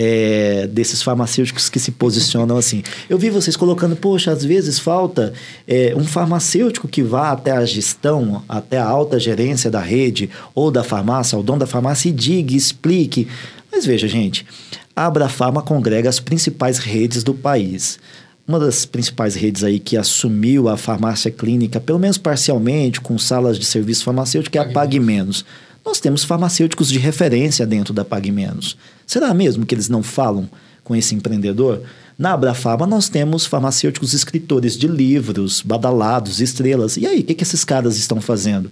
é, 0.00 0.68
desses 0.68 1.02
farmacêuticos 1.02 1.68
que 1.68 1.80
se 1.80 1.90
posicionam 1.90 2.56
assim? 2.56 2.84
Eu 3.10 3.18
vi 3.18 3.30
vocês 3.30 3.56
colocando, 3.56 3.96
poxa, 3.96 4.30
às 4.30 4.44
vezes 4.44 4.78
falta 4.78 5.32
é, 5.66 5.92
um 5.96 6.04
farmacêutico 6.04 6.86
que 6.86 7.02
vá 7.02 7.32
até 7.32 7.50
a 7.50 7.64
gestão, 7.64 8.44
até 8.48 8.78
a 8.78 8.86
alta 8.86 9.18
gerência 9.18 9.68
da 9.68 9.80
rede 9.80 10.30
ou 10.54 10.70
da 10.70 10.84
farmácia, 10.84 11.34
ao 11.34 11.42
dono 11.42 11.58
da 11.58 11.66
farmácia 11.66 12.10
e 12.10 12.12
diga, 12.12 12.54
explique. 12.54 13.26
Mas 13.72 13.84
veja, 13.84 14.06
gente, 14.06 14.46
a 14.94 15.06
Abrafarma 15.06 15.62
congrega 15.62 16.08
as 16.08 16.20
principais 16.20 16.78
redes 16.78 17.24
do 17.24 17.34
país 17.34 17.98
uma 18.46 18.58
das 18.58 18.86
principais 18.86 19.34
redes 19.34 19.62
aí 19.62 19.78
que 19.78 19.94
assumiu 19.94 20.70
a 20.70 20.76
farmácia 20.78 21.30
clínica, 21.30 21.78
pelo 21.78 21.98
menos 21.98 22.16
parcialmente, 22.16 22.98
com 22.98 23.18
salas 23.18 23.58
de 23.58 23.66
serviço 23.66 24.04
farmacêutico, 24.04 24.56
é 24.56 24.60
a 24.62 24.72
Pague 24.72 24.98
Menos. 24.98 25.44
Nós 25.88 26.00
temos 26.00 26.22
farmacêuticos 26.22 26.90
de 26.90 26.98
referência 26.98 27.66
dentro 27.66 27.94
da 27.94 28.04
Pague 28.04 28.30
Menos. 28.30 28.76
Será 29.06 29.32
mesmo 29.32 29.64
que 29.64 29.74
eles 29.74 29.88
não 29.88 30.02
falam 30.02 30.46
com 30.84 30.94
esse 30.94 31.14
empreendedor? 31.14 31.80
Na 32.18 32.34
Abrafarma 32.34 32.86
nós 32.86 33.08
temos 33.08 33.46
farmacêuticos 33.46 34.12
escritores 34.12 34.76
de 34.76 34.86
livros, 34.86 35.62
badalados, 35.62 36.42
estrelas. 36.42 36.98
E 36.98 37.06
aí, 37.06 37.20
o 37.20 37.24
que, 37.24 37.32
que 37.32 37.42
esses 37.42 37.64
caras 37.64 37.96
estão 37.96 38.20
fazendo? 38.20 38.70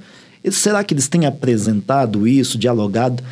Será 0.50 0.84
que 0.84 0.92
eles 0.92 1.08
têm 1.08 1.24
apresentado 1.24 2.28
isso, 2.28 2.58
dialogado 2.58 3.24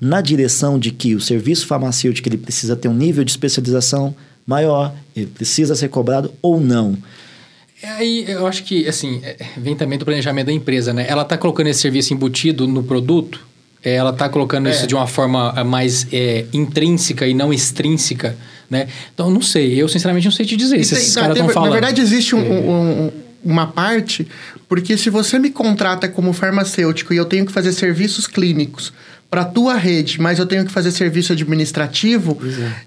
na 0.00 0.22
direção 0.22 0.78
de 0.78 0.90
que 0.90 1.14
o 1.14 1.20
serviço 1.20 1.66
farmacêutico 1.66 2.26
ele 2.30 2.38
precisa 2.38 2.74
ter 2.74 2.88
um 2.88 2.94
nível 2.94 3.22
de 3.22 3.32
especialização 3.32 4.16
maior, 4.46 4.94
ele 5.14 5.26
precisa 5.26 5.76
ser 5.76 5.90
cobrado 5.90 6.32
ou 6.40 6.58
não? 6.58 6.96
É 7.82 7.88
Aí 7.88 8.24
eu 8.28 8.46
acho 8.46 8.64
que, 8.64 8.88
assim, 8.88 9.20
é, 9.22 9.36
vem 9.56 9.76
também 9.76 9.98
do 9.98 10.04
planejamento 10.04 10.46
da 10.46 10.52
empresa, 10.52 10.92
né? 10.92 11.06
Ela 11.08 11.22
está 11.22 11.36
colocando 11.36 11.66
esse 11.68 11.80
serviço 11.80 12.12
embutido 12.14 12.66
no 12.66 12.82
produto, 12.82 13.40
é, 13.84 13.94
ela 13.94 14.10
está 14.10 14.28
colocando 14.28 14.68
isso 14.68 14.86
de 14.86 14.94
uma 14.94 15.06
forma 15.06 15.52
é, 15.56 15.62
mais 15.62 16.06
é, 16.12 16.46
intrínseca 16.52 17.26
e 17.26 17.34
não 17.34 17.52
extrínseca, 17.52 18.36
né? 18.70 18.88
Então, 19.14 19.30
não 19.30 19.42
sei, 19.42 19.74
eu 19.80 19.88
sinceramente 19.88 20.24
não 20.24 20.32
sei 20.32 20.46
te 20.46 20.56
dizer 20.56 20.82
se 20.84 20.94
E 20.94 20.96
tem- 20.96 21.02
esses 21.04 21.14
não, 21.14 21.22
caras 21.22 21.36
estão 21.36 21.52
falando. 21.52 21.68
Na 21.68 21.74
verdade, 21.74 22.00
existe 22.00 22.34
um- 22.34 22.40
um- 22.40 22.70
um- 23.06 23.12
uma 23.44 23.66
parte, 23.66 24.26
porque 24.68 24.96
se 24.96 25.08
você 25.10 25.38
me 25.38 25.50
contrata 25.50 26.08
como 26.08 26.32
farmacêutico 26.32 27.12
e 27.12 27.16
eu 27.16 27.24
tenho 27.26 27.46
que 27.46 27.52
fazer 27.52 27.72
serviços 27.72 28.26
clínicos 28.26 28.92
para 29.30 29.44
tua 29.44 29.74
rede, 29.74 30.20
mas 30.20 30.38
eu 30.38 30.46
tenho 30.46 30.64
que 30.64 30.72
fazer 30.72 30.90
serviço 30.90 31.32
administrativo, 31.32 32.38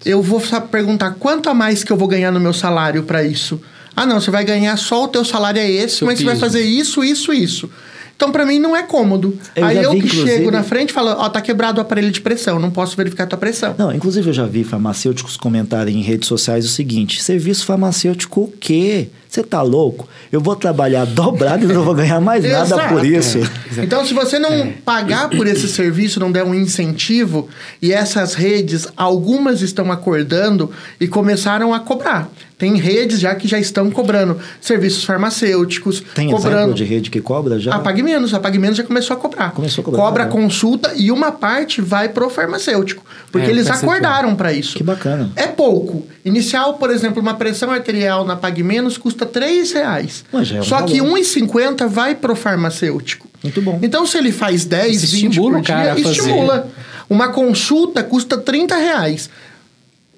eu 0.05 0.21
vou 0.21 0.41
perguntar 0.71 1.11
quanto 1.11 1.47
a 1.49 1.53
mais 1.53 1.83
que 1.83 1.91
eu 1.91 1.97
vou 1.97 2.07
ganhar 2.07 2.31
no 2.31 2.39
meu 2.39 2.53
salário 2.53 3.03
para 3.03 3.23
isso. 3.23 3.61
Ah, 4.01 4.05
não, 4.05 4.19
você 4.19 4.31
vai 4.31 4.43
ganhar 4.45 4.75
só 4.77 5.03
o 5.03 5.07
teu 5.07 5.23
salário 5.25 5.59
é 5.59 5.69
esse, 5.69 5.97
Seu 5.97 6.07
mas 6.07 6.17
você 6.19 6.25
vai 6.25 6.33
piso. 6.35 6.45
fazer 6.45 6.61
isso, 6.61 7.03
isso, 7.03 7.33
isso. 7.33 7.69
Então, 8.15 8.33
para 8.33 8.45
mim, 8.45 8.59
não 8.59 8.75
é 8.75 8.83
cômodo. 8.83 9.37
Eu 9.55 9.65
Aí 9.65 9.77
eu 9.81 9.91
vi, 9.93 10.01
que 10.01 10.07
inclusive- 10.07 10.29
chego 10.37 10.51
na 10.51 10.61
frente 10.61 10.89
e 10.89 10.93
falo, 10.93 11.11
ó, 11.11 11.29
tá 11.29 11.39
quebrado 11.39 11.77
o 11.77 11.81
aparelho 11.81 12.11
de 12.11 12.19
pressão, 12.19 12.59
não 12.59 12.69
posso 12.69 12.97
verificar 12.97 13.23
a 13.23 13.27
tua 13.27 13.37
pressão. 13.39 13.73
Não, 13.77 13.93
inclusive 13.93 14.29
eu 14.29 14.33
já 14.33 14.45
vi 14.45 14.65
farmacêuticos 14.65 15.37
comentarem 15.37 15.97
em 15.97 16.01
redes 16.01 16.27
sociais 16.27 16.65
o 16.65 16.67
seguinte: 16.67 17.23
serviço 17.23 17.65
farmacêutico 17.65 18.41
o 18.41 18.53
quê? 18.59 19.07
Você 19.29 19.43
tá 19.43 19.61
louco? 19.61 20.09
Eu 20.31 20.41
vou 20.41 20.55
trabalhar 20.55 21.05
dobrado 21.07 21.63
e 21.63 21.67
não 21.67 21.83
vou 21.83 21.93
ganhar 21.93 22.19
mais 22.19 22.43
nada 22.43 22.87
por 22.87 23.05
isso. 23.05 23.37
Então, 23.77 24.03
se 24.03 24.11
você 24.11 24.39
não 24.39 24.71
pagar 24.83 25.29
por 25.29 25.45
esse 25.45 25.67
serviço, 25.67 26.19
não 26.19 26.31
der 26.31 26.43
um 26.43 26.55
incentivo, 26.55 27.47
e 27.79 27.93
essas 27.93 28.33
redes, 28.33 28.87
algumas 28.97 29.61
estão 29.61 29.91
acordando 29.91 30.71
e 30.99 31.07
começaram 31.07 31.73
a 31.75 31.79
cobrar. 31.79 32.27
Tem 32.57 32.75
redes 32.75 33.21
já 33.21 33.33
que 33.35 33.47
já 33.47 33.57
estão 33.57 33.89
cobrando 33.89 34.37
serviços 34.59 35.05
farmacêuticos, 35.05 36.03
Tem 36.13 36.29
cobrando. 36.29 36.57
exemplo 36.57 36.73
de 36.73 36.83
rede 36.83 37.09
que 37.09 37.21
cobra 37.21 37.57
já? 37.57 37.73
A 37.73 37.79
Pague 37.79 38.03
Menos, 38.03 38.33
a 38.33 38.39
Pague 38.39 38.59
Menos 38.59 38.75
já 38.75 38.83
começou 38.83 39.15
a 39.15 39.19
cobrar. 39.19 39.51
Começou 39.51 39.81
a 39.81 39.85
cobrar, 39.85 40.01
Cobra 40.01 40.25
consulta 40.25 40.91
e 40.97 41.09
uma 41.09 41.31
parte 41.31 41.79
vai 41.79 42.09
pro 42.09 42.29
farmacêutico. 42.29 43.01
Porque 43.31 43.47
É, 43.47 43.49
eles 43.49 43.69
acordaram 43.69 44.35
para 44.35 44.51
isso. 44.51 44.75
Que 44.75 44.83
bacana. 44.83 45.31
É 45.37 45.47
pouco. 45.47 46.05
Inicial, 46.25 46.73
por 46.73 46.89
exemplo, 46.89 47.21
uma 47.21 47.35
pressão 47.35 47.71
arterial 47.71 48.25
na 48.25 48.35
Pague 48.35 48.61
Menos 48.61 48.97
custa 48.97 49.18
3 49.25 49.71
reais. 49.71 50.23
É 50.33 50.37
um 50.37 50.63
Só 50.63 50.81
que 50.83 50.99
valor. 50.99 51.17
R$ 51.17 51.23
1,50 51.23 51.87
vai 51.87 52.15
pro 52.15 52.35
farmacêutico. 52.35 53.27
Muito 53.43 53.61
bom. 53.61 53.79
Então, 53.81 54.05
se 54.05 54.17
ele 54.17 54.31
faz 54.31 54.65
10, 54.65 55.03
Isso 55.03 55.15
20 55.15 55.25
estimula 55.29 55.57
por 55.59 55.65
dia, 55.65 55.75
a 55.75 55.95
fazer. 55.95 56.09
estimula. 56.11 56.71
Uma 57.09 57.29
consulta 57.29 58.03
custa 58.03 58.37
30 58.37 58.75
reais. 58.75 59.29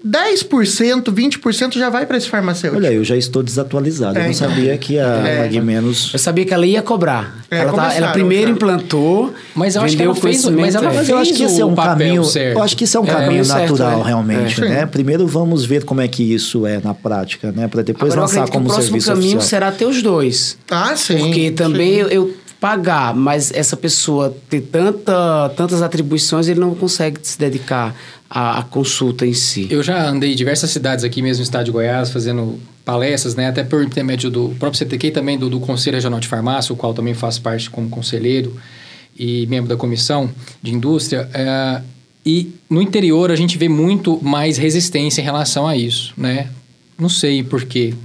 10%, 0.05 1.03
20% 1.11 1.73
já 1.77 1.89
vai 1.89 2.05
para 2.05 2.17
esse 2.17 2.27
farmacêutico. 2.27 2.81
Olha, 2.81 2.91
eu 2.91 3.03
já 3.03 3.15
estou 3.15 3.43
desatualizado. 3.43 4.17
eu 4.17 4.21
É, 4.21 4.25
não 4.25 4.31
então. 4.31 4.49
sabia 4.49 4.77
que 4.77 4.99
a 4.99 5.05
É. 5.51 5.61
Menos. 5.61 6.11
Eu 6.13 6.19
sabia 6.19 6.43
que 6.45 6.53
ela 6.53 6.65
ia 6.65 6.81
cobrar. 6.81 7.35
É, 7.51 7.59
ela, 7.59 7.71
tá- 7.73 7.93
ela 7.93 8.11
primeiro 8.11 8.47
já. 8.47 8.53
implantou, 8.53 9.33
Mas 9.53 9.75
eu 9.75 9.81
acho 9.83 9.95
que 9.95 10.01
ela 10.03 10.11
o 10.11 10.15
fez- 10.15 10.43
mas 10.45 10.73
ela 10.75 10.91
é. 10.91 10.95
Mas 10.95 11.09
eu 11.09 11.17
acho 11.17 11.31
que 11.33 11.37
fez 11.39 11.51
esse 11.51 11.61
é 11.61 11.65
um 11.65 11.75
caminho. 11.75 12.23
certo. 12.23 12.57
Eu 12.57 12.63
acho 12.63 12.75
que 12.77 12.83
esse 12.85 12.97
é 12.97 12.99
um 12.99 13.03
É, 13.05 13.07
caminho 13.07 13.45
certo, 13.45 13.71
natural, 13.73 14.01
é. 14.01 14.07
realmente, 14.07 14.63
É. 14.63 14.69
né? 14.69 14.85
Primeiro 14.85 15.27
vamos 15.27 15.65
ver 15.65 15.83
como 15.83 16.01
é 16.01 16.07
que 16.07 16.23
isso 16.33 16.65
é 16.65 16.79
na 16.83 16.93
prática, 16.93 17.51
né? 17.51 17.67
Para 17.67 17.81
depois 17.83 18.13
Agora, 18.13 18.31
eu 18.31 18.39
lançar 18.39 18.49
como 18.51 18.65
o 18.65 18.67
próximo 18.69 18.87
serviço 19.01 19.07
caminho 19.11 19.37
oficial. 19.37 19.49
será 19.49 19.71
ter 19.71 19.85
os 19.85 20.01
dois. 20.01 20.57
Ah, 20.69 20.95
sim. 20.95 21.17
Porque 21.17 21.51
também 21.51 21.93
sim. 21.93 21.99
eu, 21.99 22.07
eu 22.09 22.33
pagar, 22.61 23.15
mas 23.15 23.51
essa 23.51 23.75
pessoa 23.75 24.37
ter 24.47 24.61
tanta, 24.61 25.49
tantas 25.57 25.81
atribuições, 25.81 26.47
ele 26.47 26.59
não 26.59 26.75
consegue 26.75 27.19
se 27.23 27.37
dedicar 27.37 27.95
à, 28.29 28.59
à 28.59 28.63
consulta 28.63 29.25
em 29.25 29.33
si. 29.33 29.67
Eu 29.71 29.81
já 29.81 30.07
andei 30.07 30.33
em 30.33 30.35
diversas 30.35 30.69
cidades 30.69 31.03
aqui 31.03 31.23
mesmo 31.23 31.39
no 31.39 31.43
estado 31.43 31.65
de 31.65 31.71
Goiás, 31.71 32.11
fazendo 32.11 32.59
palestras, 32.85 33.33
né? 33.33 33.47
Até 33.47 33.63
por 33.63 33.83
intermédio 33.83 34.29
do 34.29 34.49
próprio 34.59 34.77
CTQ 34.77 35.07
e 35.07 35.11
também 35.11 35.39
do, 35.39 35.49
do 35.49 35.59
Conselho 35.59 35.95
Regional 35.95 36.19
de 36.19 36.27
Farmácia, 36.27 36.71
o 36.71 36.75
qual 36.75 36.93
também 36.93 37.15
faço 37.15 37.41
parte 37.41 37.67
como 37.67 37.89
conselheiro 37.89 38.55
e 39.17 39.47
membro 39.47 39.67
da 39.67 39.75
comissão 39.75 40.29
de 40.61 40.71
indústria. 40.71 41.27
é, 41.33 41.81
e 42.23 42.53
no 42.69 42.79
interior 42.79 43.31
a 43.31 43.35
gente 43.35 43.57
vê 43.57 43.67
muito 43.67 44.23
mais 44.23 44.59
resistência 44.59 45.19
em 45.19 45.23
relação 45.23 45.67
a 45.67 45.75
isso, 45.75 46.13
né? 46.15 46.47
Não 46.95 47.09
sei 47.09 47.43
por 47.43 47.65
quê 47.65 47.95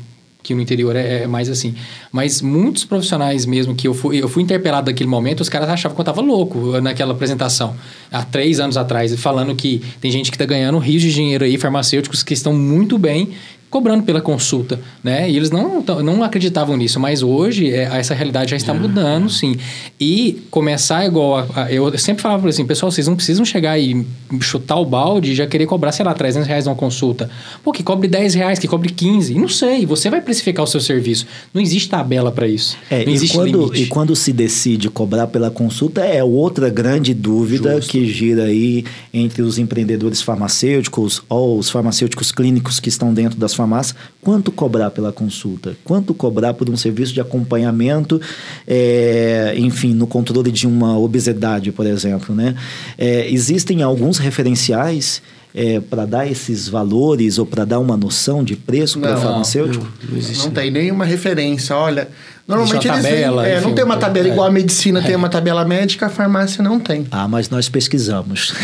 que 0.46 0.54
no 0.54 0.60
interior 0.60 0.94
é, 0.94 1.24
é 1.24 1.26
mais 1.26 1.48
assim. 1.48 1.74
Mas 2.12 2.40
muitos 2.40 2.84
profissionais 2.84 3.44
mesmo 3.44 3.74
que 3.74 3.88
eu 3.88 3.94
fui, 3.94 4.22
eu 4.22 4.28
fui 4.28 4.42
interpelado 4.42 4.90
naquele 4.90 5.10
momento, 5.10 5.40
os 5.40 5.48
caras 5.48 5.68
achavam 5.68 5.96
que 5.96 6.00
eu 6.00 6.04
tava 6.04 6.20
louco 6.20 6.80
naquela 6.80 7.12
apresentação. 7.12 7.74
Há 8.12 8.24
três 8.24 8.60
anos 8.60 8.76
atrás, 8.76 9.12
falando 9.16 9.54
que 9.56 9.82
tem 10.00 10.10
gente 10.10 10.30
que 10.30 10.38
tá 10.38 10.44
ganhando 10.44 10.78
rios 10.78 11.02
de 11.02 11.12
dinheiro 11.12 11.44
aí, 11.44 11.58
farmacêuticos 11.58 12.22
que 12.22 12.32
estão 12.32 12.54
muito 12.54 12.96
bem, 12.96 13.30
cobrando 13.70 14.04
pela 14.04 14.20
consulta, 14.20 14.80
né? 15.02 15.28
E 15.28 15.36
eles 15.36 15.50
não, 15.50 15.82
não 16.02 16.22
acreditavam 16.22 16.76
nisso, 16.76 17.00
mas 17.00 17.22
hoje 17.22 17.72
é, 17.72 17.84
essa 17.98 18.14
realidade 18.14 18.50
já 18.50 18.56
está 18.56 18.72
mudando, 18.72 19.28
sim. 19.28 19.56
E 20.00 20.42
começar 20.50 21.04
igual... 21.04 21.38
A, 21.54 21.64
a, 21.64 21.72
eu 21.72 21.96
sempre 21.98 22.22
falava 22.22 22.48
assim, 22.48 22.64
pessoal, 22.64 22.90
vocês 22.90 23.06
não 23.06 23.16
precisam 23.16 23.44
chegar 23.44 23.78
e 23.78 24.06
chutar 24.40 24.76
o 24.76 24.84
balde 24.84 25.32
e 25.32 25.34
já 25.34 25.46
querer 25.46 25.66
cobrar, 25.66 25.92
sei 25.92 26.04
lá, 26.04 26.14
300 26.14 26.46
reais 26.46 26.66
numa 26.66 26.76
consulta. 26.76 27.28
Pô, 27.62 27.72
que 27.72 27.82
cobre 27.82 28.08
10 28.08 28.34
reais, 28.34 28.58
que 28.58 28.68
cobre 28.68 28.90
15. 28.90 29.34
Não 29.34 29.48
sei, 29.48 29.84
você 29.84 30.08
vai 30.08 30.20
precificar 30.20 30.64
o 30.64 30.66
seu 30.66 30.80
serviço. 30.80 31.26
Não 31.52 31.60
existe 31.60 31.88
tabela 31.88 32.30
para 32.30 32.46
isso. 32.46 32.76
É, 32.90 33.04
não 33.04 33.12
existe 33.12 33.32
e 33.32 33.36
quando, 33.36 33.58
limite. 33.58 33.82
E 33.82 33.86
quando 33.86 34.16
se 34.16 34.32
decide 34.32 34.88
cobrar 34.88 35.26
pela 35.26 35.50
consulta, 35.50 36.02
é 36.02 36.22
outra 36.22 36.68
grande 36.68 37.12
dúvida 37.12 37.76
Justo. 37.76 37.90
que 37.90 38.06
gira 38.06 38.44
aí 38.44 38.84
entre 39.12 39.42
os 39.42 39.58
empreendedores 39.58 40.22
farmacêuticos 40.22 41.22
ou 41.28 41.58
os 41.58 41.70
farmacêuticos 41.70 42.30
clínicos 42.30 42.78
que 42.78 42.88
estão 42.88 43.12
dentro 43.12 43.38
das 43.38 43.54
farmácias, 43.56 43.96
quanto 44.20 44.52
cobrar 44.52 44.90
pela 44.90 45.12
consulta? 45.12 45.76
Quanto 45.82 46.14
cobrar 46.14 46.54
por 46.54 46.68
um 46.70 46.76
serviço 46.76 47.12
de 47.12 47.20
acompanhamento, 47.20 48.20
é, 48.66 49.54
enfim, 49.56 49.94
no 49.94 50.06
controle 50.06 50.52
de 50.52 50.66
uma 50.66 50.98
obesidade, 50.98 51.72
por 51.72 51.86
exemplo, 51.86 52.34
né? 52.34 52.54
É, 52.96 53.28
existem 53.30 53.82
alguns 53.82 54.18
referenciais 54.18 55.22
é, 55.56 55.80
para 55.80 56.04
dar 56.04 56.30
esses 56.30 56.68
valores 56.68 57.38
ou 57.38 57.46
para 57.46 57.64
dar 57.64 57.80
uma 57.80 57.96
noção 57.96 58.44
de 58.44 58.54
preço 58.54 59.00
para 59.00 59.16
o 59.16 59.20
farmacêutico? 59.20 59.88
Não, 60.06 60.18
não, 60.18 60.44
não 60.44 60.50
tem 60.50 60.70
nenhuma 60.70 61.06
referência. 61.06 61.74
Olha, 61.74 62.08
normalmente 62.46 62.86
eles 62.86 63.02
tabela, 63.02 63.42
vêm, 63.42 63.52
é, 63.52 63.56
enfim, 63.56 63.66
não 63.66 63.74
tem 63.74 63.84
uma 63.84 63.96
tabela 63.96 64.28
é, 64.28 64.30
igual 64.30 64.46
a 64.46 64.50
medicina 64.50 65.02
tem 65.02 65.16
uma 65.16 65.28
tabela 65.28 65.64
médica, 65.64 66.06
a 66.06 66.08
farmácia 66.08 66.62
não 66.62 66.78
tem. 66.78 67.06
Ah, 67.10 67.26
mas 67.26 67.50
nós 67.50 67.68
pesquisamos. 67.68 68.54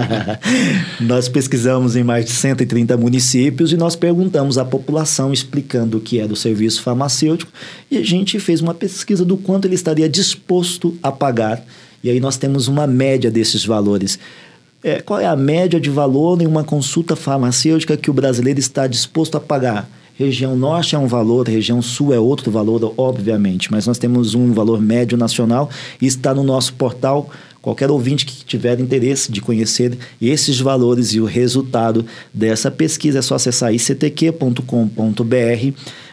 nós 1.00 1.28
pesquisamos 1.28 1.96
em 1.96 2.04
mais 2.04 2.26
de 2.26 2.32
130 2.32 2.96
municípios 2.96 3.72
e 3.72 3.76
nós 3.76 3.96
perguntamos 3.96 4.58
à 4.58 4.64
população 4.64 5.32
explicando 5.32 5.96
o 5.96 6.00
que 6.00 6.20
era 6.20 6.32
o 6.32 6.36
serviço 6.36 6.82
farmacêutico 6.82 7.50
e 7.90 7.96
a 7.96 8.04
gente 8.04 8.38
fez 8.38 8.60
uma 8.60 8.74
pesquisa 8.74 9.24
do 9.24 9.36
quanto 9.36 9.64
ele 9.66 9.74
estaria 9.74 10.08
disposto 10.08 10.96
a 11.02 11.10
pagar. 11.10 11.62
E 12.04 12.10
aí 12.10 12.20
nós 12.20 12.36
temos 12.36 12.68
uma 12.68 12.86
média 12.86 13.30
desses 13.30 13.64
valores. 13.64 14.18
É, 14.84 15.00
qual 15.00 15.20
é 15.20 15.26
a 15.26 15.36
média 15.36 15.80
de 15.80 15.88
valor 15.88 16.42
em 16.42 16.46
uma 16.46 16.64
consulta 16.64 17.14
farmacêutica 17.14 17.96
que 17.96 18.10
o 18.10 18.12
brasileiro 18.12 18.58
está 18.58 18.86
disposto 18.86 19.36
a 19.36 19.40
pagar? 19.40 19.88
Região 20.14 20.54
norte 20.54 20.94
é 20.94 20.98
um 20.98 21.06
valor, 21.06 21.48
região 21.48 21.80
sul 21.80 22.12
é 22.12 22.18
outro 22.18 22.50
valor, 22.50 22.92
obviamente, 22.98 23.72
mas 23.72 23.86
nós 23.86 23.96
temos 23.96 24.34
um 24.34 24.52
valor 24.52 24.80
médio 24.80 25.16
nacional 25.16 25.70
e 26.00 26.06
está 26.06 26.34
no 26.34 26.42
nosso 26.42 26.74
portal. 26.74 27.30
Qualquer 27.62 27.90
ouvinte 27.90 28.26
que 28.26 28.44
tiver 28.44 28.78
interesse 28.80 29.30
de 29.32 29.40
conhecer 29.40 29.96
esses 30.20 30.60
valores 30.60 31.14
e 31.14 31.20
o 31.20 31.24
resultado 31.24 32.04
dessa 32.34 32.70
pesquisa 32.70 33.20
é 33.20 33.22
só 33.22 33.36
acessar 33.36 33.72
ictq.com.br 33.72 34.62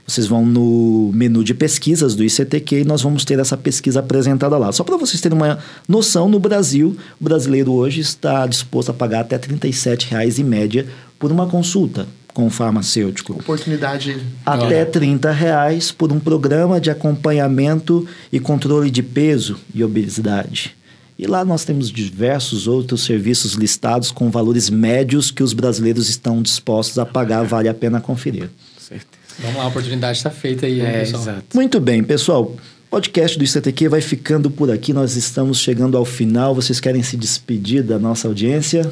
vocês 0.09 0.25
vão 0.25 0.43
no 0.43 1.11
menu 1.13 1.43
de 1.43 1.53
pesquisas 1.53 2.15
do 2.15 2.23
ICTQ 2.23 2.81
e 2.81 2.83
nós 2.83 3.03
vamos 3.03 3.23
ter 3.23 3.37
essa 3.37 3.55
pesquisa 3.55 3.99
apresentada 3.99 4.57
lá. 4.57 4.71
Só 4.71 4.83
para 4.83 4.97
vocês 4.97 5.21
terem 5.21 5.37
uma 5.37 5.59
noção, 5.87 6.27
no 6.27 6.39
Brasil, 6.39 6.97
o 7.21 7.23
brasileiro 7.23 7.71
hoje 7.71 8.01
está 8.01 8.47
disposto 8.47 8.89
a 8.89 8.93
pagar 8.93 9.19
até 9.21 9.35
R$ 9.35 9.43
37,00 9.59 10.39
em 10.39 10.43
média 10.43 10.87
por 11.19 11.31
uma 11.31 11.45
consulta 11.45 12.07
com 12.39 12.47
o 12.47 12.49
farmacêutico. 12.49 13.33
Oportunidade. 13.33 14.17
Até 14.45 14.85
30 14.85 15.29
reais 15.29 15.91
por 15.91 16.09
um 16.09 16.21
programa 16.21 16.79
de 16.79 16.89
acompanhamento 16.89 18.07
e 18.31 18.39
controle 18.39 18.89
de 18.89 19.03
peso 19.03 19.59
e 19.75 19.83
obesidade. 19.83 20.73
E 21.17 21.27
lá 21.27 21.43
nós 21.43 21.65
temos 21.65 21.91
diversos 21.91 22.65
outros 22.65 23.03
serviços 23.03 23.55
listados 23.55 24.09
com 24.09 24.31
valores 24.31 24.69
médios 24.69 25.31
que 25.31 25.43
os 25.43 25.51
brasileiros 25.51 26.07
estão 26.07 26.41
dispostos 26.41 26.97
a 26.97 27.05
pagar, 27.05 27.43
vale 27.43 27.67
a 27.67 27.73
pena 27.73 27.99
conferir. 27.99 28.49
Certeza. 28.77 29.09
Vamos 29.39 29.57
lá, 29.57 29.63
a 29.65 29.67
oportunidade 29.67 30.17
está 30.17 30.29
feita 30.29 30.65
aí, 30.65 30.79
é, 30.79 30.99
pessoal. 31.01 31.21
Exato. 31.21 31.43
Muito 31.53 31.77
bem, 31.81 32.01
pessoal. 32.01 32.43
O 32.43 32.89
podcast 32.89 33.37
do 33.37 33.43
ICTQ 33.43 33.89
vai 33.89 33.99
ficando 33.99 34.49
por 34.49 34.71
aqui. 34.71 34.93
Nós 34.93 35.17
estamos 35.17 35.59
chegando 35.59 35.97
ao 35.97 36.05
final. 36.05 36.55
Vocês 36.55 36.79
querem 36.79 37.03
se 37.03 37.17
despedir 37.17 37.83
da 37.83 37.99
nossa 37.99 38.29
audiência? 38.29 38.89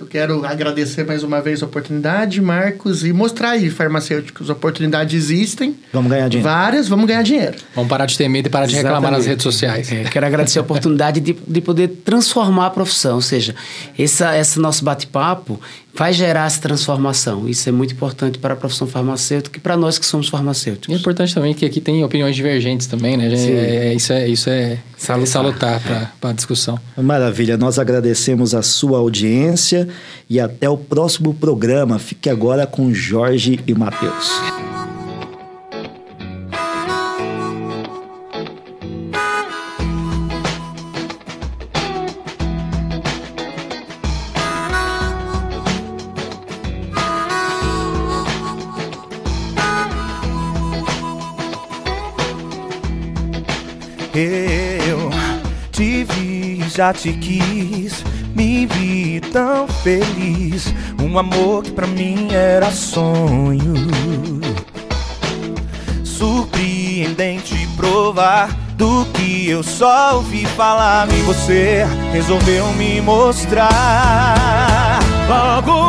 Eu 0.00 0.06
quero 0.06 0.46
agradecer 0.46 1.04
mais 1.04 1.22
uma 1.22 1.42
vez 1.42 1.62
a 1.62 1.66
oportunidade, 1.66 2.40
Marcos, 2.40 3.04
e 3.04 3.12
mostrar 3.12 3.50
aí, 3.50 3.68
farmacêuticos, 3.68 4.48
oportunidades 4.48 5.14
existem. 5.14 5.76
Vamos 5.92 6.10
ganhar 6.10 6.26
dinheiro. 6.26 6.48
Várias, 6.48 6.88
vamos 6.88 7.04
ganhar 7.04 7.22
dinheiro. 7.22 7.58
Vamos 7.74 7.90
parar 7.90 8.06
de 8.06 8.16
ter 8.16 8.26
medo 8.26 8.46
e 8.46 8.50
parar 8.50 8.64
de 8.64 8.76
reclamar 8.76 9.10
nas 9.10 9.26
Exatamente. 9.26 9.28
redes 9.28 9.42
sociais. 9.42 9.92
É, 9.92 10.04
quero 10.04 10.24
agradecer 10.24 10.58
a 10.58 10.62
oportunidade 10.62 11.20
de, 11.20 11.36
de 11.46 11.60
poder 11.60 11.88
transformar 12.02 12.68
a 12.68 12.70
profissão. 12.70 13.16
Ou 13.16 13.20
seja, 13.20 13.54
essa, 13.98 14.34
esse 14.38 14.58
nosso 14.58 14.82
bate-papo 14.82 15.60
vai 15.94 16.12
gerar 16.12 16.46
essa 16.46 16.60
transformação. 16.60 17.48
Isso 17.48 17.68
é 17.68 17.72
muito 17.72 17.92
importante 17.94 18.38
para 18.38 18.54
a 18.54 18.56
profissão 18.56 18.86
farmacêutica 18.86 19.58
e 19.58 19.60
para 19.60 19.76
nós 19.76 19.98
que 19.98 20.06
somos 20.06 20.26
E 20.26 20.28
é 20.28 20.30
farmacêuticos. 20.32 21.00
importante 21.00 21.34
também 21.34 21.52
que 21.54 21.64
aqui 21.66 21.80
tem 21.80 22.02
opiniões 22.04 22.34
divergentes 22.36 22.86
também, 22.86 23.16
né? 23.16 23.34
Sim. 23.36 23.52
É, 23.52 23.94
isso 23.94 24.12
é, 24.12 24.28
isso 24.28 24.48
é 24.50 24.78
Salutar. 24.96 25.26
salutar, 25.26 25.80
salutar 25.80 26.16
para 26.20 26.30
a 26.30 26.32
discussão. 26.32 26.78
Maravilha, 26.96 27.56
nós 27.56 27.78
agradecemos 27.78 28.54
a 28.54 28.62
sua 28.62 28.98
audiência 28.98 29.88
e 30.28 30.38
até 30.38 30.68
o 30.68 30.76
próximo 30.76 31.34
programa. 31.34 31.98
Fique 31.98 32.28
agora 32.30 32.66
com 32.66 32.92
Jorge 32.94 33.60
e 33.66 33.74
Matheus. 33.74 34.69
Já 56.80 56.94
te 56.94 57.12
quis, 57.12 58.02
me 58.34 58.64
vi 58.64 59.20
tão 59.20 59.68
feliz. 59.68 60.72
Um 60.98 61.18
amor 61.18 61.62
que 61.62 61.72
pra 61.72 61.86
mim 61.86 62.28
era 62.32 62.70
sonho. 62.70 63.74
Surpreendente 66.02 67.68
provar 67.76 68.48
do 68.78 69.04
que 69.12 69.50
eu 69.50 69.62
só 69.62 70.14
ouvi 70.14 70.46
falar. 70.46 71.06
E 71.12 71.20
você 71.20 71.84
resolveu 72.14 72.72
me 72.72 72.98
mostrar. 73.02 73.68
Logo 75.28 75.79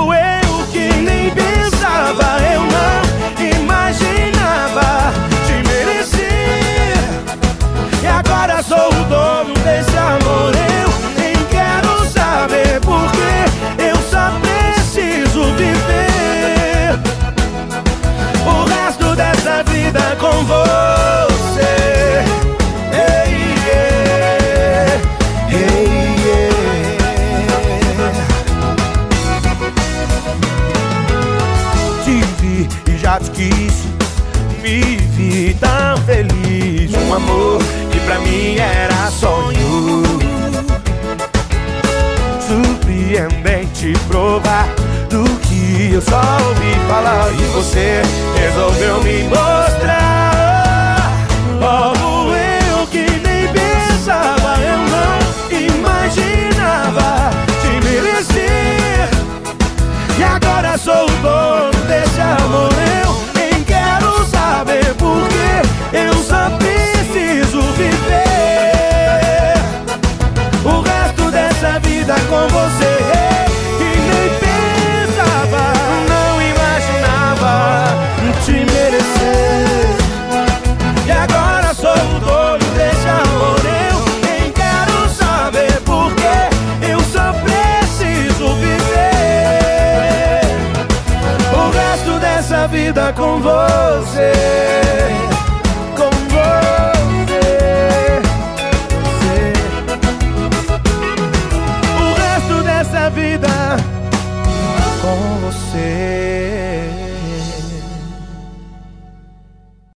só 46.01 46.21
ouvi 46.47 46.73
falar 46.87 47.31
E 47.33 47.43
você. 47.53 48.01
Resolveu 48.35 49.03
me 49.03 49.23
mostrar 49.23 49.80